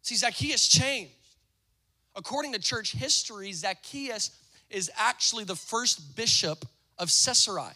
See, 0.02 0.16
Zacchaeus 0.16 0.68
changed. 0.68 1.12
According 2.16 2.54
to 2.54 2.60
church 2.60 2.94
history, 2.94 3.52
Zacchaeus 3.52 4.32
is 4.70 4.90
actually 4.98 5.44
the 5.44 5.56
first 5.56 6.16
bishop 6.16 6.66
of 6.98 7.10
Caesarea. 7.10 7.76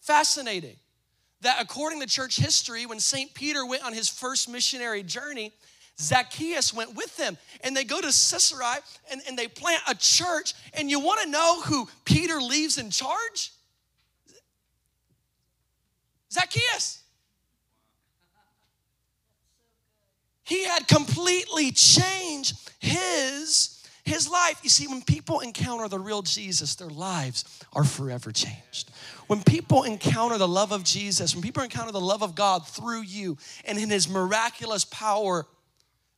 Fascinating 0.00 0.76
that 1.42 1.60
according 1.60 2.00
to 2.00 2.06
church 2.06 2.36
history, 2.36 2.86
when 2.86 3.00
St. 3.00 3.32
Peter 3.34 3.64
went 3.64 3.84
on 3.84 3.92
his 3.92 4.08
first 4.08 4.48
missionary 4.48 5.02
journey, 5.02 5.52
Zacchaeus 6.00 6.72
went 6.72 6.94
with 6.94 7.16
them 7.16 7.36
and 7.64 7.76
they 7.76 7.84
go 7.84 8.00
to 8.00 8.06
Caesarea 8.06 8.78
and, 9.10 9.20
and 9.28 9.38
they 9.38 9.48
plant 9.48 9.82
a 9.88 9.94
church. 9.94 10.54
And 10.74 10.90
you 10.90 11.00
want 11.00 11.22
to 11.22 11.28
know 11.28 11.60
who 11.62 11.88
Peter 12.04 12.40
leaves 12.40 12.78
in 12.78 12.90
charge? 12.90 13.52
Zacchaeus. 16.32 17.02
He 20.44 20.64
had 20.64 20.88
completely 20.88 21.72
changed 21.72 22.56
his 22.78 23.77
his 24.08 24.28
life. 24.28 24.58
You 24.62 24.70
see, 24.70 24.88
when 24.88 25.02
people 25.02 25.40
encounter 25.40 25.86
the 25.86 25.98
real 25.98 26.22
Jesus, 26.22 26.74
their 26.74 26.88
lives 26.88 27.62
are 27.72 27.84
forever 27.84 28.32
changed. 28.32 28.90
When 29.28 29.42
people 29.42 29.84
encounter 29.84 30.38
the 30.38 30.48
love 30.48 30.72
of 30.72 30.82
Jesus, 30.82 31.34
when 31.34 31.42
people 31.42 31.62
encounter 31.62 31.92
the 31.92 32.00
love 32.00 32.22
of 32.22 32.34
God 32.34 32.66
through 32.66 33.02
you 33.02 33.36
and 33.64 33.78
in 33.78 33.90
his 33.90 34.08
miraculous 34.08 34.84
power, 34.84 35.46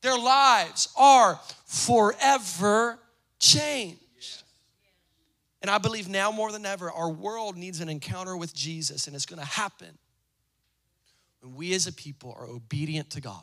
their 0.01 0.17
lives 0.17 0.89
are 0.97 1.39
forever 1.67 2.99
changed. 3.39 3.99
And 5.61 5.71
I 5.71 5.79
believe 5.79 6.09
now 6.09 6.31
more 6.31 6.53
than 6.53 6.65
ever, 6.65 6.91
our 6.91 7.11
world 7.11 7.57
needs 7.57 7.81
an 7.81 7.89
encounter 7.89 8.37
with 8.37 8.55
Jesus, 8.55 9.07
and 9.07 9.15
it's 9.15 9.27
gonna 9.27 9.45
happen 9.45 9.99
when 11.41 11.55
we 11.55 11.75
as 11.75 11.87
a 11.87 11.93
people 11.93 12.35
are 12.39 12.47
obedient 12.47 13.11
to 13.11 13.21
God. 13.21 13.43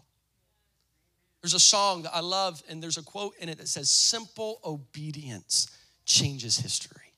There's 1.41 1.54
a 1.54 1.60
song 1.60 2.04
that 2.04 2.15
I 2.15 2.19
love, 2.19 2.62
and 2.67 2.82
there's 2.82 2.97
a 2.97 3.04
quote 3.04 3.36
in 3.39 3.50
it 3.50 3.58
that 3.60 3.67
says, 3.67 3.89
Simple 3.89 4.60
obedience 4.65 5.69
changes 6.06 6.58
history. 6.58 7.13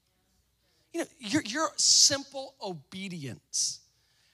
You 0.94 1.02
know, 1.02 1.06
your, 1.20 1.42
your 1.44 1.70
simple 1.78 2.56
obedience 2.62 3.80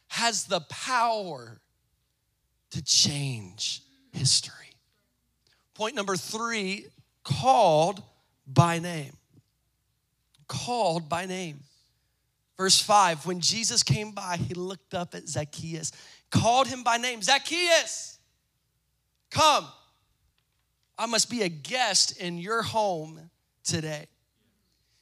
has 0.08 0.45
the 0.45 0.62
power 0.62 1.60
to 2.71 2.84
change 2.84 3.82
history. 4.12 4.71
Point 5.74 5.95
number 5.95 6.15
three 6.15 6.88
called 7.24 8.02
by 8.48 8.80
name. 8.80 9.13
Called 10.48 11.10
by 11.10 11.26
name. 11.26 11.60
Verse 12.58 12.80
5 12.82 13.26
When 13.26 13.41
Jesus 13.41 13.84
came 13.84 14.12
by, 14.12 14.38
he 14.38 14.54
looked 14.54 14.93
up 14.93 15.15
at 15.15 15.28
Zacchaeus, 15.28 15.91
called 16.32 16.67
him 16.67 16.84
by 16.84 16.98
name 16.98 17.21
Zacchaeus, 17.21 18.14
come. 19.36 19.67
I 20.98 21.06
must 21.06 21.30
be 21.30 21.41
a 21.41 21.50
guest 21.50 22.17
in 22.17 22.38
your 22.38 22.62
home 22.62 23.19
today. 23.63 24.08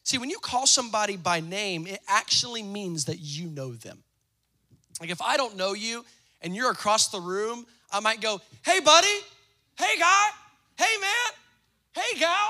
See, 0.03 0.17
when 0.17 0.29
you 0.29 0.39
call 0.39 0.65
somebody 0.65 1.15
by 1.15 1.39
name, 1.39 1.87
it 1.87 1.99
actually 2.07 2.63
means 2.63 3.05
that 3.05 3.19
you 3.19 3.47
know 3.47 3.73
them. 3.73 4.03
Like 4.99 5.11
if 5.11 5.21
I 5.21 5.37
don't 5.37 5.55
know 5.55 5.73
you 5.73 6.03
and 6.41 6.55
you're 6.55 6.71
across 6.71 7.09
the 7.09 7.21
room, 7.21 7.65
I 7.91 7.99
might 7.99 8.21
go, 8.21 8.41
hey, 8.65 8.79
buddy, 8.79 9.17
hey, 9.77 9.97
guy, 9.99 10.25
hey, 10.77 10.99
man, 10.99 12.03
hey, 12.03 12.19
gal, 12.19 12.49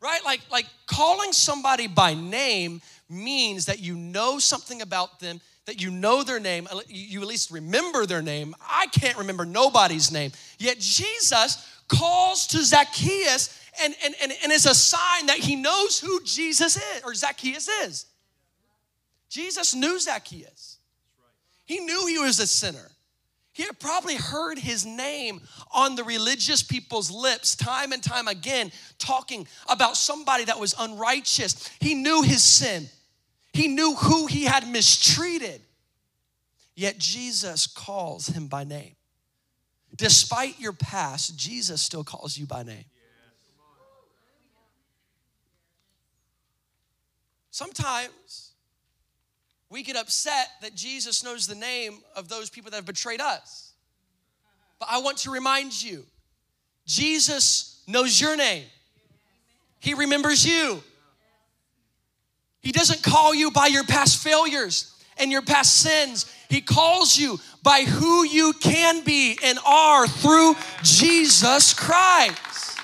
right? 0.00 0.20
Like, 0.24 0.40
like 0.50 0.66
calling 0.86 1.32
somebody 1.32 1.86
by 1.86 2.14
name 2.14 2.82
means 3.08 3.66
that 3.66 3.78
you 3.78 3.94
know 3.94 4.38
something 4.38 4.82
about 4.82 5.20
them, 5.20 5.40
that 5.66 5.80
you 5.80 5.90
know 5.90 6.22
their 6.22 6.40
name, 6.40 6.68
you 6.88 7.20
at 7.20 7.26
least 7.26 7.50
remember 7.50 8.06
their 8.06 8.22
name. 8.22 8.54
I 8.60 8.86
can't 8.88 9.16
remember 9.16 9.44
nobody's 9.44 10.12
name. 10.12 10.32
Yet 10.58 10.78
Jesus 10.78 11.66
calls 11.88 12.46
to 12.48 12.62
Zacchaeus 12.62 13.58
and, 13.82 13.94
and, 14.04 14.14
and, 14.22 14.32
and 14.42 14.52
is 14.52 14.66
a 14.66 14.74
sign 14.74 15.26
that 15.26 15.38
he 15.38 15.56
knows 15.56 15.98
who 15.98 16.22
Jesus 16.24 16.76
is 16.76 17.02
or 17.04 17.14
Zacchaeus 17.14 17.68
is. 17.68 18.06
Jesus 19.28 19.74
knew 19.74 19.98
Zacchaeus. 19.98 20.78
He 21.64 21.80
knew 21.80 22.06
he 22.06 22.18
was 22.18 22.38
a 22.40 22.46
sinner. 22.46 22.90
He 23.52 23.62
had 23.62 23.78
probably 23.78 24.16
heard 24.16 24.58
his 24.58 24.84
name 24.84 25.40
on 25.72 25.94
the 25.94 26.04
religious 26.04 26.62
people's 26.62 27.10
lips 27.10 27.54
time 27.54 27.92
and 27.92 28.02
time 28.02 28.26
again, 28.28 28.72
talking 28.98 29.46
about 29.68 29.96
somebody 29.96 30.44
that 30.44 30.58
was 30.58 30.74
unrighteous. 30.78 31.70
He 31.80 31.94
knew 31.94 32.22
his 32.22 32.42
sin, 32.42 32.88
he 33.54 33.68
knew 33.68 33.94
who 33.94 34.26
he 34.26 34.44
had 34.44 34.68
mistreated. 34.68 35.62
Yet 36.74 36.98
Jesus 36.98 37.68
calls 37.68 38.26
him 38.26 38.48
by 38.48 38.64
name. 38.64 38.96
Despite 39.96 40.58
your 40.58 40.72
past, 40.72 41.36
Jesus 41.38 41.80
still 41.80 42.02
calls 42.02 42.36
you 42.36 42.46
by 42.46 42.64
name. 42.64 42.84
Sometimes 47.52 48.50
we 49.70 49.84
get 49.84 49.94
upset 49.94 50.48
that 50.60 50.74
Jesus 50.74 51.22
knows 51.22 51.46
the 51.46 51.54
name 51.54 51.98
of 52.16 52.28
those 52.28 52.50
people 52.50 52.72
that 52.72 52.78
have 52.78 52.86
betrayed 52.86 53.20
us. 53.20 53.72
But 54.80 54.88
I 54.90 54.98
want 54.98 55.18
to 55.18 55.30
remind 55.30 55.80
you 55.80 56.04
Jesus 56.86 57.84
knows 57.86 58.20
your 58.20 58.36
name, 58.36 58.64
He 59.78 59.94
remembers 59.94 60.44
you. 60.44 60.82
He 62.64 62.72
doesn't 62.72 63.02
call 63.02 63.34
you 63.34 63.50
by 63.50 63.66
your 63.66 63.84
past 63.84 64.22
failures 64.22 64.94
and 65.18 65.30
your 65.30 65.42
past 65.42 65.76
sins. 65.76 66.24
He 66.48 66.62
calls 66.62 67.16
you 67.16 67.38
by 67.62 67.82
who 67.82 68.24
you 68.24 68.54
can 68.54 69.04
be 69.04 69.38
and 69.44 69.58
are 69.66 70.08
through 70.08 70.56
Jesus 70.82 71.74
Christ. 71.74 72.80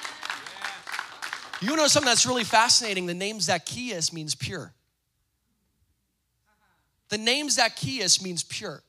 You 1.62 1.77
know 1.77 1.87
something 1.87 2.09
that's 2.09 2.27
really 2.27 2.45
fascinating? 2.45 3.07
The 3.07 3.14
name 3.14 3.40
Zacchaeus 3.40 4.12
means 4.12 4.35
pure. 4.35 4.73
The 7.09 7.19
name 7.19 7.49
Zacchaeus 7.49 8.23
means 8.23 8.43
pure. 8.43 8.83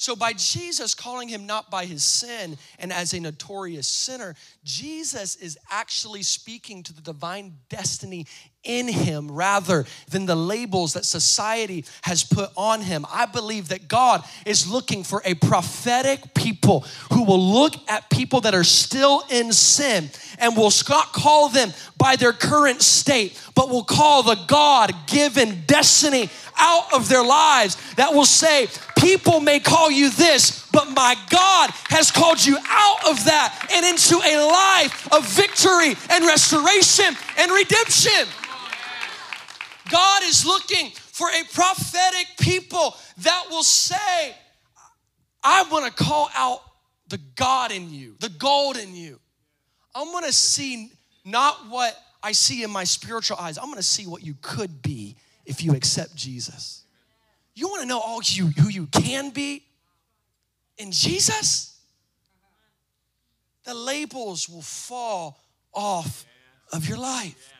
So, 0.00 0.16
by 0.16 0.32
Jesus 0.32 0.94
calling 0.94 1.28
him 1.28 1.44
not 1.44 1.70
by 1.70 1.84
his 1.84 2.02
sin 2.02 2.56
and 2.78 2.90
as 2.90 3.12
a 3.12 3.20
notorious 3.20 3.86
sinner, 3.86 4.34
Jesus 4.64 5.36
is 5.36 5.58
actually 5.70 6.22
speaking 6.22 6.82
to 6.84 6.94
the 6.94 7.02
divine 7.02 7.58
destiny 7.68 8.26
in 8.62 8.88
him 8.88 9.30
rather 9.30 9.86
than 10.10 10.26
the 10.26 10.34
labels 10.34 10.92
that 10.92 11.04
society 11.04 11.84
has 12.02 12.22
put 12.24 12.50
on 12.56 12.82
him. 12.82 13.06
I 13.10 13.26
believe 13.26 13.68
that 13.68 13.88
God 13.88 14.22
is 14.44 14.68
looking 14.68 15.02
for 15.02 15.22
a 15.24 15.34
prophetic 15.34 16.34
people 16.34 16.84
who 17.12 17.24
will 17.24 17.40
look 17.40 17.74
at 17.88 18.10
people 18.10 18.42
that 18.42 18.54
are 18.54 18.64
still 18.64 19.22
in 19.30 19.52
sin 19.52 20.10
and 20.38 20.56
will 20.56 20.72
not 20.88 21.12
call 21.12 21.48
them 21.48 21.72
by 21.96 22.16
their 22.16 22.32
current 22.32 22.82
state, 22.82 23.40
but 23.54 23.70
will 23.70 23.84
call 23.84 24.22
the 24.22 24.38
God 24.46 24.92
given 25.06 25.62
destiny 25.66 26.28
out 26.60 26.92
of 26.92 27.08
their 27.08 27.24
lives 27.24 27.76
that 27.94 28.12
will 28.12 28.24
say, 28.24 28.68
People 29.00 29.40
may 29.40 29.60
call 29.60 29.90
you 29.90 30.10
this, 30.10 30.68
but 30.72 30.90
my 30.90 31.16
God 31.30 31.70
has 31.88 32.10
called 32.10 32.44
you 32.44 32.58
out 32.68 33.08
of 33.08 33.24
that 33.24 33.68
and 33.72 33.86
into 33.86 34.16
a 34.16 34.36
life 34.44 35.10
of 35.10 35.26
victory 35.26 35.96
and 36.10 36.26
restoration 36.26 37.16
and 37.38 37.50
redemption. 37.50 38.28
God 39.90 40.22
is 40.24 40.44
looking 40.44 40.90
for 40.90 41.28
a 41.28 41.44
prophetic 41.54 42.26
people 42.38 42.94
that 43.18 43.44
will 43.48 43.62
say, 43.62 44.36
I 45.42 45.64
want 45.70 45.86
to 45.86 46.04
call 46.04 46.28
out 46.34 46.60
the 47.08 47.18
God 47.36 47.72
in 47.72 47.90
you, 47.90 48.16
the 48.20 48.28
gold 48.28 48.76
in 48.76 48.94
you. 48.94 49.18
I'm 49.94 50.12
going 50.12 50.24
to 50.24 50.32
see 50.32 50.92
not 51.24 51.56
what 51.70 51.96
I 52.22 52.32
see 52.32 52.62
in 52.62 52.70
my 52.70 52.84
spiritual 52.84 53.38
eyes, 53.38 53.56
I'm 53.56 53.64
going 53.64 53.76
to 53.76 53.82
see 53.82 54.06
what 54.06 54.22
you 54.22 54.34
could 54.42 54.82
be 54.82 55.16
if 55.50 55.64
you 55.64 55.74
accept 55.74 56.14
Jesus. 56.14 56.84
You 57.54 57.68
want 57.68 57.82
to 57.82 57.88
know 57.88 57.98
all 57.98 58.20
you 58.24 58.46
who 58.46 58.68
you 58.68 58.86
can 58.86 59.30
be 59.30 59.64
in 60.78 60.92
Jesus? 60.92 61.76
The 63.64 63.74
labels 63.74 64.48
will 64.48 64.62
fall 64.62 65.40
off 65.74 66.24
of 66.72 66.88
your 66.88 66.98
life. 66.98 67.52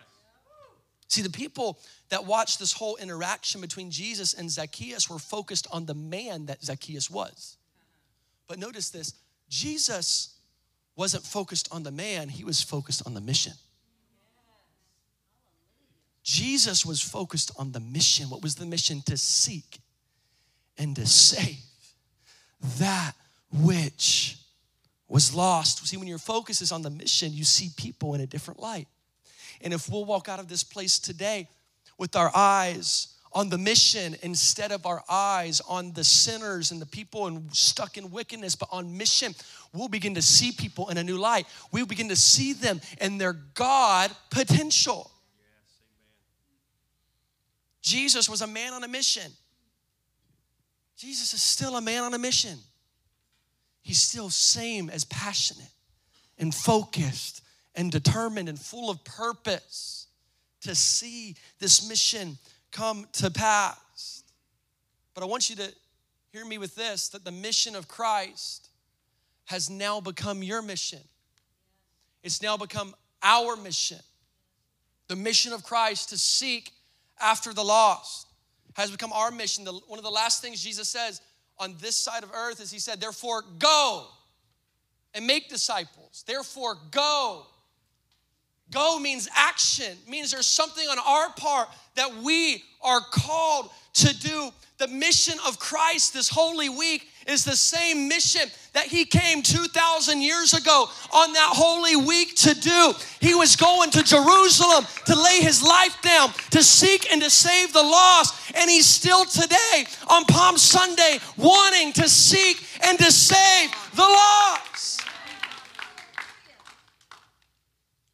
See, 1.09 1.23
the 1.23 1.31
people 1.31 1.81
that 2.11 2.25
watched 2.25 2.61
this 2.61 2.73
whole 2.73 2.95
interaction 2.97 3.61
between 3.61 3.91
Jesus 3.91 4.35
and 4.35 4.49
Zacchaeus 4.49 5.11
were 5.11 5.19
focused 5.19 5.67
on 5.73 5.85
the 5.85 5.95
man 5.95 6.47
that 6.47 6.63
Zacchaeus 6.63 7.11
was. 7.11 7.57
But 8.47 8.61
notice 8.61 8.91
this 8.91 9.15
Jesus 9.49 10.37
wasn't 10.95 11.25
focused 11.25 11.69
on 11.73 11.83
the 11.83 11.91
man, 11.91 12.29
he 12.29 12.45
was 12.45 12.63
focused 12.63 13.03
on 13.05 13.15
the 13.15 13.21
mission. 13.21 13.55
Jesus 16.23 16.85
was 16.85 17.01
focused 17.01 17.51
on 17.59 17.73
the 17.73 17.81
mission. 17.81 18.29
What 18.29 18.43
was 18.43 18.55
the 18.55 18.67
mission? 18.67 19.03
To 19.07 19.17
seek 19.17 19.81
and 20.77 20.95
to 20.97 21.07
save 21.07 21.59
that 22.79 23.13
which 23.53 24.37
was 25.09 25.35
lost. 25.35 25.87
See, 25.87 25.97
when 25.97 26.07
your 26.07 26.19
focus 26.19 26.63
is 26.63 26.73
on 26.73 26.83
the 26.83 26.91
mission, 26.91 27.33
you 27.33 27.45
see 27.45 27.71
people 27.77 28.15
in 28.15 28.21
a 28.21 28.27
different 28.27 28.61
light. 28.61 28.87
And 29.61 29.75
if 29.75 29.89
we'll 29.89 30.05
walk 30.05 30.29
out 30.29 30.39
of 30.39 30.49
this 30.49 30.63
place 30.63 30.99
today 30.99 31.49
with 31.99 32.17
our 32.17 32.31
eyes 32.35 33.09
on 33.33 33.49
the 33.49 33.59
mission 33.59 34.17
instead 34.23 34.73
of 34.73 34.87
our 34.87 35.03
eyes 35.09 35.61
on 35.69 35.93
the 35.93 36.05
sinners 36.05 36.71
and 36.71 36.81
the 36.81 36.87
people 36.87 37.27
and 37.27 37.55
stuck 37.55 37.97
in 37.97 38.11
wickedness, 38.11 38.57
but 38.57 38.69
on 38.73 38.97
mission, 38.97 39.35
we'll 39.73 39.89
begin 39.89 40.15
to 40.15 40.23
see 40.23 40.53
people 40.53 40.89
in 40.89 40.99
a 40.99 41.05
new 41.05 41.19
light. 41.19 41.47
We'll 41.73 41.87
begin 41.87 42.09
to 42.09 42.17
see 42.17 42.53
them 42.53 42.81
in 43.01 43.19
their 43.19 43.35
God 43.55 44.11
potential. 44.31 45.11
Jesus 47.83 48.29
was 48.29 48.43
a 48.43 48.47
man 48.47 48.73
on 48.73 48.85
a 48.85 48.89
mission. 48.89 49.31
Jesus 50.97 51.33
is 51.33 51.43
still 51.43 51.77
a 51.77 51.81
man 51.81 52.03
on 52.03 52.15
a 52.15 52.19
mission. 52.19 52.59
He's 53.83 54.01
still 54.01 54.29
same 54.29 54.91
as 54.91 55.05
passionate 55.05 55.71
and 56.39 56.55
focused 56.55 57.43
and 57.75 57.91
determined 57.91 58.49
and 58.49 58.59
full 58.59 58.91
of 58.91 59.03
purpose 59.05 60.09
to 60.63 60.75
see 60.75 61.37
this 61.59 61.89
mission 61.89 62.37
come 62.71 63.07
to 63.15 63.31
pass. 63.31 64.25
But 65.15 65.23
I 65.23 65.27
want 65.27 65.49
you 65.49 65.57
to 65.57 65.73
hear 66.33 66.45
me 66.45 66.59
with 66.59 66.75
this 66.75 67.09
that 67.09 67.25
the 67.25 67.33
mission 67.33 67.75
of 67.75 67.89
Christ 67.89 68.69
has 69.47 69.71
now 69.71 70.01
become 70.01 70.43
your 70.43 70.63
mission. 70.63 71.01
It's 72.23 72.43
now 72.43 72.57
become 72.57 72.95
our 73.23 73.57
mission. 73.57 73.99
The 75.09 75.17
mission 75.17 75.53
of 75.53 75.65
Christ 75.65 76.11
to 76.11 76.19
seek 76.19 76.73
after 77.21 77.53
the 77.53 77.65
lost 77.65 78.27
has 78.75 78.91
become 78.91 79.13
our 79.13 79.31
mission. 79.31 79.65
The, 79.65 79.73
one 79.73 79.99
of 79.99 80.05
the 80.05 80.11
last 80.11 80.43
things 80.43 80.63
Jesus 80.63 80.89
says 80.89 81.21
on 81.59 81.75
this 81.81 81.97
side 81.97 82.23
of 82.23 82.31
earth 82.35 82.61
is 82.61 82.71
He 82.71 82.79
said, 82.79 83.01
Therefore, 83.01 83.43
go 83.59 84.07
and 85.15 85.27
make 85.27 85.49
disciples. 85.49 86.25
Therefore, 86.27 86.77
go. 86.91 87.47
Go 88.71 88.99
means 89.01 89.29
action, 89.35 89.97
means 90.09 90.31
there's 90.31 90.47
something 90.47 90.87
on 90.87 90.99
our 90.99 91.33
part 91.33 91.69
that 91.97 92.23
we 92.23 92.63
are 92.83 93.01
called 93.01 93.71
to 93.95 94.17
do. 94.19 94.51
The 94.79 94.87
mission 94.89 95.39
of 95.47 95.59
Christ 95.59 96.15
this 96.15 96.29
Holy 96.29 96.69
Week 96.69 97.09
is 97.31 97.45
the 97.45 97.57
same 97.57 98.09
mission 98.09 98.43
that 98.73 98.87
he 98.87 99.05
came 99.05 99.43
2,000 99.43 100.21
years 100.23 100.55
ago 100.55 100.89
on 101.13 101.33
that 101.33 101.51
Holy 101.53 101.97
Week 101.97 102.35
to 102.37 102.55
do. 102.55 102.93
He 103.21 103.35
was 103.35 103.57
going 103.57 103.91
to 103.91 104.03
Jerusalem 104.03 104.85
to 105.07 105.15
lay 105.15 105.41
his 105.41 105.63
life 105.63 106.01
down, 106.03 106.31
to 106.51 106.63
seek 106.63 107.11
and 107.11 107.23
to 107.23 107.31
save 107.31 107.73
the 107.73 107.83
lost. 107.83 108.53
And 108.55 108.71
he's 108.71 108.87
still 108.87 109.25
today 109.25 109.87
on 110.09 110.25
Palm 110.25 110.57
Sunday 110.57 111.19
wanting 111.37 111.93
to 111.95 112.09
seek 112.09 112.65
and 112.87 112.99
to 112.99 113.11
save 113.11 113.71
the 113.95 114.03
lost. 114.03 115.03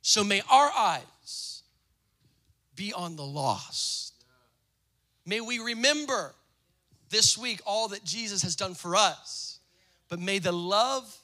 So 0.03 0.25
may 0.25 0.41
our 0.51 0.71
eyes 0.71 1.63
be 2.75 2.93
on 2.93 3.17
the 3.17 3.25
lost. 3.25 4.15
May 5.27 5.41
we 5.41 5.59
remember 5.59 6.35
this 7.11 7.37
week 7.37 7.61
all 7.66 7.88
that 7.88 8.05
Jesus 8.05 8.42
has 8.42 8.57
done 8.57 8.75
for 8.75 8.97
us, 8.97 9.59
but 10.09 10.19
may 10.19 10.38
the 10.38 10.53
love 10.53 11.16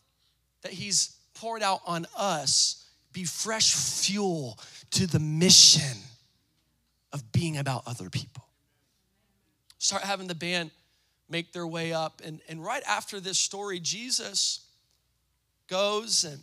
that 0.63 0.73
He's 0.73 1.17
poured 1.35 1.63
out 1.63 1.81
on 1.87 2.07
us 2.17 2.87
be 3.13 3.25
fresh 3.25 3.75
fuel 3.75 4.59
to 4.93 5.07
the 5.07 5.19
mission 5.19 5.99
of 7.13 7.31
being 7.33 7.59
about 7.59 7.83
other 7.87 8.09
people. 8.09 8.45
Start 9.79 10.03
having 10.03 10.29
the 10.29 10.35
band 10.35 10.71
make 11.29 11.53
their 11.53 11.67
way 11.67 11.93
up. 11.93 12.23
And, 12.25 12.41
and 12.49 12.65
right 12.65 12.83
after 12.87 13.19
this 13.19 13.39
story, 13.39 13.81
Jesus 13.81 14.61
goes 15.69 16.25
and 16.25 16.41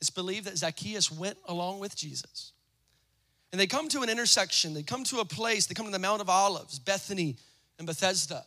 it's 0.00 0.10
believed 0.10 0.46
that 0.46 0.58
Zacchaeus 0.58 1.10
went 1.10 1.38
along 1.46 1.78
with 1.78 1.96
Jesus. 1.96 2.52
And 3.52 3.60
they 3.60 3.66
come 3.66 3.88
to 3.90 4.00
an 4.00 4.10
intersection, 4.10 4.74
they 4.74 4.82
come 4.82 5.04
to 5.04 5.20
a 5.20 5.24
place, 5.24 5.66
they 5.66 5.74
come 5.74 5.86
to 5.86 5.92
the 5.92 5.98
Mount 5.98 6.20
of 6.20 6.28
Olives, 6.28 6.78
Bethany 6.78 7.36
and 7.78 7.86
Bethesda. 7.86 8.44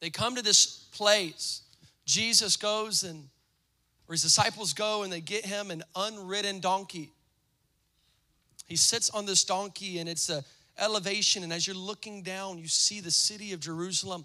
They 0.00 0.10
come 0.10 0.36
to 0.36 0.42
this 0.42 0.66
place. 0.92 1.62
Jesus 2.04 2.56
goes 2.56 3.02
and, 3.02 3.28
or 4.08 4.12
his 4.12 4.22
disciples 4.22 4.72
go 4.72 5.02
and 5.02 5.12
they 5.12 5.20
get 5.20 5.44
him 5.44 5.70
an 5.70 5.82
unridden 5.94 6.60
donkey. 6.60 7.10
He 8.66 8.76
sits 8.76 9.10
on 9.10 9.26
this 9.26 9.44
donkey 9.44 9.98
and 9.98 10.08
it's 10.08 10.28
a 10.28 10.44
elevation 10.78 11.42
and 11.42 11.52
as 11.52 11.66
you're 11.66 11.76
looking 11.76 12.22
down 12.22 12.58
you 12.58 12.68
see 12.68 13.00
the 13.00 13.10
city 13.10 13.52
of 13.52 13.60
Jerusalem 13.60 14.24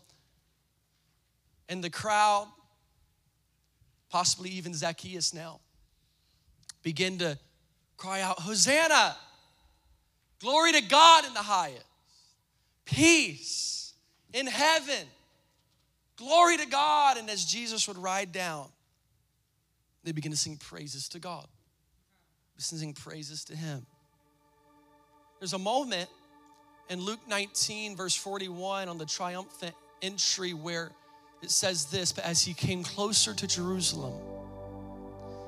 and 1.68 1.84
the 1.84 1.90
crowd 1.90 2.48
possibly 4.10 4.52
even 4.52 4.74
Zacchaeus 4.74 5.34
now 5.34 5.60
begin 6.84 7.18
to 7.18 7.38
cry 7.98 8.22
out 8.22 8.40
hosanna 8.40 9.16
glory 10.40 10.74
to 10.74 10.82
God 10.82 11.26
in 11.26 11.34
the 11.34 11.40
highest 11.40 11.86
peace 12.86 13.94
in 14.34 14.46
heaven 14.46 15.08
glory 16.18 16.58
to 16.58 16.68
God. 16.68 17.18
And 17.18 17.30
as 17.30 17.46
Jesus 17.46 17.88
would 17.88 17.98
ride 17.98 18.32
down 18.32 18.68
they 20.04 20.12
begin 20.12 20.32
to 20.32 20.38
sing 20.38 20.58
praises 20.58 21.08
to 21.10 21.20
God. 21.20 21.48
Sing 22.58 22.94
praises 22.94 23.44
to 23.46 23.56
him. 23.56 23.86
There's 25.40 25.54
a 25.54 25.60
moment 25.60 26.10
in 26.90 27.02
Luke 27.02 27.20
19, 27.28 27.96
verse 27.96 28.16
41, 28.16 28.88
on 28.88 28.98
the 28.98 29.06
triumphant 29.06 29.76
entry 30.02 30.54
where 30.54 30.92
it 31.42 31.52
says 31.52 31.86
this 31.86 32.14
But 32.14 32.26
as 32.26 32.42
he 32.42 32.54
came 32.54 32.84
closer 32.84 33.34
to 33.34 33.48
Jerusalem, 33.48 34.14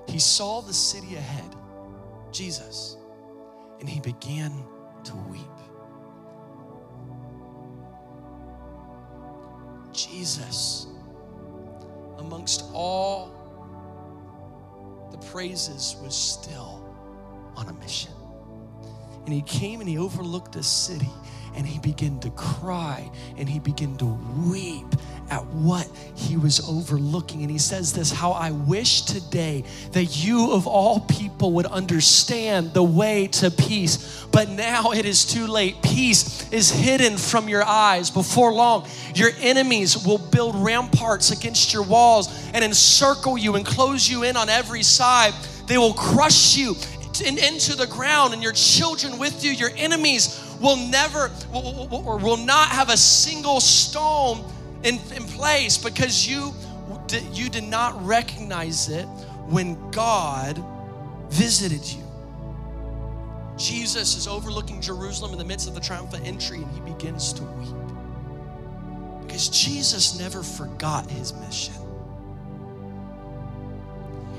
he 0.08 0.20
saw 0.20 0.62
the 0.62 0.74
city 0.74 1.16
ahead, 1.16 1.56
Jesus, 2.32 2.98
and 3.80 3.88
he 3.88 4.02
began 4.02 4.52
to 5.06 5.16
weep. 5.30 5.42
Jesus, 10.18 10.88
amongst 12.20 12.64
all 12.74 13.34
the 15.12 15.18
praises, 15.18 15.98
was 16.02 16.16
still 16.16 16.82
on 17.58 17.68
a 17.68 17.74
mission. 17.74 18.14
And 19.26 19.34
he 19.34 19.42
came 19.42 19.82
and 19.82 19.90
he 19.90 19.98
overlooked 19.98 20.56
a 20.56 20.64
city 20.64 21.12
and 21.54 21.68
he 21.68 21.80
began 21.80 22.20
to 22.22 22.30
cry 22.32 23.12
and 23.36 23.50
he 23.50 23.60
began 23.60 23.98
to 23.98 24.06
weep 24.48 24.88
at 25.30 25.46
what 25.46 25.90
he 26.16 26.38
was 26.38 26.68
overlooking. 26.68 27.42
And 27.42 27.52
he 27.52 27.58
says 27.58 27.94
this 27.94 28.12
How 28.12 28.32
I 28.32 28.52
wish 28.52 29.02
today 29.02 29.64
that 29.92 30.24
you 30.24 30.52
of 30.52 30.68
all 30.68 31.02
people 31.02 31.54
would 31.54 31.66
understand 31.66 32.74
the 32.74 32.84
way 32.84 33.28
to 33.28 33.52
peace, 33.52 34.26
but 34.32 34.50
now 34.50 34.92
it 34.92 35.06
is 35.06 35.26
too 35.26 35.48
late. 35.48 35.82
Peace 35.82 36.52
is 36.52 36.70
hidden 36.70 37.18
from 37.18 37.50
your 37.50 37.64
eyes. 37.64 38.10
Before 38.10 38.54
long, 38.54 38.88
your 39.14 39.32
enemies 39.40 40.06
will 40.06 40.18
build 40.18 40.56
ramparts 40.56 41.32
against 41.32 41.74
your 41.74 41.84
walls 41.84 42.50
and 42.54 42.64
encircle 42.64 43.38
you 43.38 43.56
and 43.56 43.66
close 43.66 44.10
you 44.10 44.24
in 44.24 44.38
on 44.38 44.50
every 44.50 44.84
side. 44.84 45.34
They 45.68 45.78
will 45.78 45.94
crush 45.94 46.56
you 46.58 46.76
in, 47.26 47.38
into 47.38 47.76
the 47.76 47.88
ground 47.88 48.34
and 48.34 48.44
your 48.44 48.54
children 48.54 49.18
with 49.18 49.44
you. 49.44 49.52
Your 49.52 49.72
enemies 49.76 50.42
will 50.62 50.76
never 50.78 51.32
or 51.54 52.18
will 52.18 52.38
not 52.38 52.70
have 52.70 52.90
a 52.90 52.98
single 52.98 53.60
stone 53.60 54.44
in, 54.84 55.00
in 55.16 55.24
place 55.24 55.78
because 55.78 56.28
you 56.28 56.54
you 57.32 57.50
did 57.50 57.64
not 57.64 58.06
recognize 58.06 58.90
it 58.90 59.06
when 59.48 59.92
God 59.92 60.64
visited 61.30 61.86
you. 61.86 62.04
Jesus 63.58 64.18
is 64.18 64.28
overlooking 64.28 64.82
Jerusalem 64.82 65.32
in 65.32 65.38
the 65.38 65.46
midst 65.46 65.68
of 65.68 65.76
the 65.76 65.82
triumphant 65.82 66.26
entry 66.26 66.58
and 66.58 66.72
he 66.72 66.82
begins 66.82 67.32
to 67.34 67.44
weep. 67.44 67.76
Because 69.22 69.50
Jesus 69.50 70.20
never 70.20 70.44
forgot 70.44 71.10
his 71.10 71.34
mission. 71.34 71.74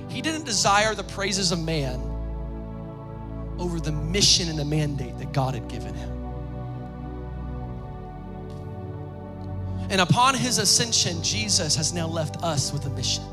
He 0.08 0.22
didn't 0.22 0.44
desire 0.44 0.94
the 0.94 1.04
praises 1.04 1.52
of 1.52 1.62
man 1.62 2.00
over 3.58 3.80
the 3.80 3.92
mission 3.92 4.48
and 4.48 4.58
the 4.58 4.64
mandate 4.64 5.18
that 5.18 5.32
God 5.32 5.54
had 5.54 5.68
given 5.68 5.94
him. 5.94 6.15
And 9.88 10.00
upon 10.00 10.34
his 10.34 10.58
ascension, 10.58 11.22
Jesus 11.22 11.76
has 11.76 11.92
now 11.92 12.06
left 12.06 12.42
us 12.42 12.72
with 12.72 12.86
a 12.86 12.90
mission. 12.90 13.24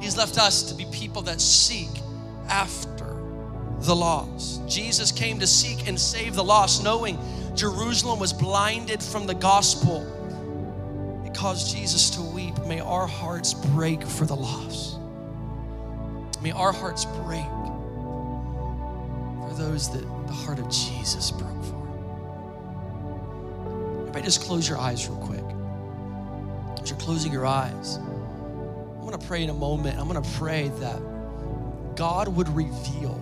He's 0.00 0.16
left 0.16 0.38
us 0.38 0.62
to 0.64 0.74
be 0.74 0.86
people 0.86 1.22
that 1.22 1.40
seek 1.40 1.90
after 2.48 3.16
the 3.80 3.94
lost. 3.94 4.66
Jesus 4.66 5.12
came 5.12 5.38
to 5.40 5.46
seek 5.46 5.86
and 5.86 6.00
save 6.00 6.34
the 6.34 6.44
lost, 6.44 6.82
knowing 6.82 7.18
Jerusalem 7.54 8.18
was 8.18 8.32
blinded 8.32 9.02
from 9.02 9.26
the 9.26 9.34
gospel. 9.34 10.02
It 11.26 11.34
caused 11.34 11.74
Jesus 11.74 12.10
to 12.10 12.22
weep. 12.22 12.58
May 12.66 12.80
our 12.80 13.06
hearts 13.06 13.54
break 13.54 14.02
for 14.02 14.24
the 14.24 14.36
lost. 14.36 14.98
May 16.42 16.52
our 16.52 16.72
hearts 16.72 17.04
break 17.04 17.46
for 19.48 19.54
those 19.56 19.90
that 19.92 20.02
the 20.26 20.32
heart 20.32 20.58
of 20.58 20.68
Jesus 20.70 21.30
broke 21.30 21.64
for. 21.64 21.83
Everybody 24.14 24.26
just 24.28 24.42
close 24.42 24.68
your 24.68 24.78
eyes 24.78 25.08
real 25.08 25.18
quick. 25.18 25.44
As 26.80 26.88
you're 26.88 27.00
closing 27.00 27.32
your 27.32 27.46
eyes, 27.46 27.96
I'm 27.96 29.04
gonna 29.04 29.18
pray 29.18 29.42
in 29.42 29.50
a 29.50 29.54
moment. 29.54 29.98
I'm 29.98 30.06
gonna 30.06 30.22
pray 30.34 30.68
that 30.78 31.02
God 31.96 32.28
would 32.28 32.48
reveal 32.50 33.20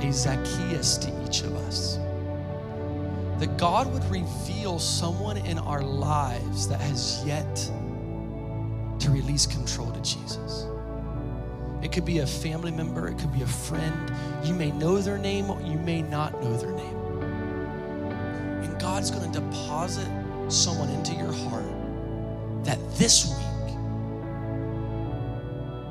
a 0.00 0.12
Zacchaeus 0.12 0.98
to 0.98 1.24
each 1.24 1.40
of 1.40 1.56
us. 1.56 1.96
That 3.38 3.56
God 3.56 3.90
would 3.94 4.04
reveal 4.10 4.78
someone 4.78 5.38
in 5.38 5.58
our 5.58 5.80
lives 5.80 6.68
that 6.68 6.82
has 6.82 7.24
yet 7.24 7.56
to 7.56 9.10
release 9.10 9.46
control 9.46 9.90
to 9.90 10.00
Jesus. 10.02 10.66
It 11.82 11.92
could 11.92 12.04
be 12.04 12.18
a 12.18 12.26
family 12.26 12.72
member, 12.72 13.08
it 13.08 13.18
could 13.18 13.32
be 13.32 13.40
a 13.40 13.46
friend. 13.46 14.12
You 14.44 14.52
may 14.52 14.70
know 14.70 14.98
their 14.98 15.16
name, 15.16 15.46
you 15.64 15.78
may 15.78 16.02
not 16.02 16.42
know 16.42 16.54
their 16.58 16.72
name. 16.72 16.97
God's 18.88 19.10
gonna 19.10 19.30
deposit 19.30 20.08
someone 20.48 20.88
into 20.88 21.12
your 21.12 21.30
heart 21.30 21.70
that 22.64 22.78
this 22.94 23.26
week, 23.28 23.74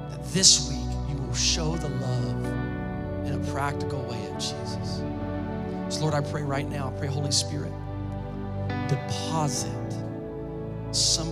that 0.09 0.25
this 0.33 0.67
week 0.67 0.89
you 1.07 1.15
will 1.15 1.33
show 1.35 1.75
the 1.77 1.89
love 1.89 2.45
in 3.27 3.33
a 3.35 3.51
practical 3.51 4.01
way 4.01 4.25
of 4.25 4.33
Jesus. 4.39 5.03
So, 5.89 6.01
Lord, 6.01 6.15
I 6.15 6.21
pray 6.21 6.41
right 6.41 6.67
now, 6.67 6.87
I 6.87 6.97
pray, 6.97 7.07
Holy 7.07 7.31
Spirit, 7.31 7.71
deposit 8.87 9.71
some 10.91 11.31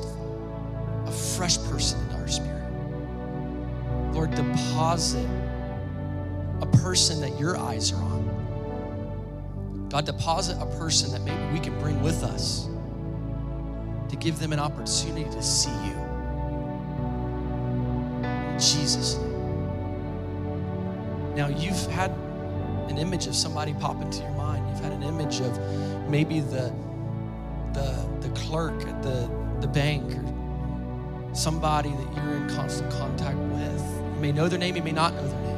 a 1.08 1.12
fresh 1.12 1.58
person 1.63 1.99
in 2.10 2.15
our 2.15 2.28
spirit. 2.28 2.71
Lord, 4.13 4.36
deposit 4.36 5.28
a 6.62 6.67
person 6.67 7.19
that 7.21 7.39
your 7.39 7.58
eyes 7.58 7.91
are 7.91 8.01
on. 8.03 8.14
God, 9.96 10.06
deposit 10.06 10.58
a 10.60 10.66
person 10.78 11.10
that 11.14 11.22
maybe 11.22 11.54
we 11.54 11.60
can 11.62 11.80
bring 11.80 12.02
with 12.02 12.22
us 12.22 12.68
to 14.10 14.18
give 14.18 14.39
them 14.39 14.52
an 14.52 14.60
opportunity 14.60 15.24
to 15.24 15.41
see 15.41 15.70
you. 15.70 15.96
In 18.26 18.60
Jesus' 18.60 19.16
name. 19.16 19.32
Now, 21.34 21.48
you've 21.48 21.86
had 21.86 22.12
an 22.89 22.98
image 22.98 23.28
of 23.28 23.36
somebody 23.38 23.74
pop 23.76 24.02
into 24.02 24.22
your 24.22 24.32
mind. 24.32 24.68
You've 24.68 24.84
had 24.84 24.91
an 24.91 25.04
image 25.04 25.39
of 25.39 25.58
maybe 26.10 26.41
the, 26.41 26.74
the, 27.72 28.06
the 28.20 28.28
clerk 28.36 28.86
at 28.89 29.02
the, 29.02 29.30
the 29.62 29.68
bank 29.68 30.14
or 30.14 30.26
somebody 31.34 31.91
that 31.91 32.16
you're 32.18 32.36
in 32.36 32.50
constant 32.50 32.91
contact 32.91 33.38
with. 33.38 33.82
You 34.16 34.20
may 34.20 34.34
know 34.34 34.50
their 34.50 34.60
name, 34.60 34.76
you 34.76 34.84
may 34.84 34.91
not 34.91 35.14
know 35.14 35.26
their 35.26 35.39
name. 35.39 35.55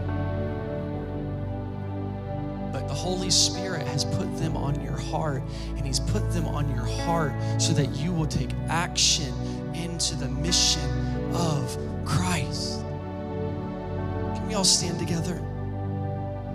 The 2.88 2.94
Holy 2.94 3.30
Spirit 3.30 3.86
has 3.88 4.06
put 4.06 4.38
them 4.38 4.56
on 4.56 4.82
your 4.82 4.98
heart, 4.98 5.44
and 5.76 5.86
He's 5.86 6.00
put 6.00 6.32
them 6.32 6.46
on 6.46 6.70
your 6.74 6.86
heart 6.86 7.34
so 7.60 7.74
that 7.74 7.88
you 7.98 8.12
will 8.12 8.26
take 8.26 8.50
action 8.70 9.34
into 9.74 10.16
the 10.16 10.28
mission 10.28 10.90
of 11.34 11.78
Christ. 12.06 12.82
Can 12.82 14.48
we 14.48 14.54
all 14.54 14.64
stand 14.64 15.00
together? 15.00 15.42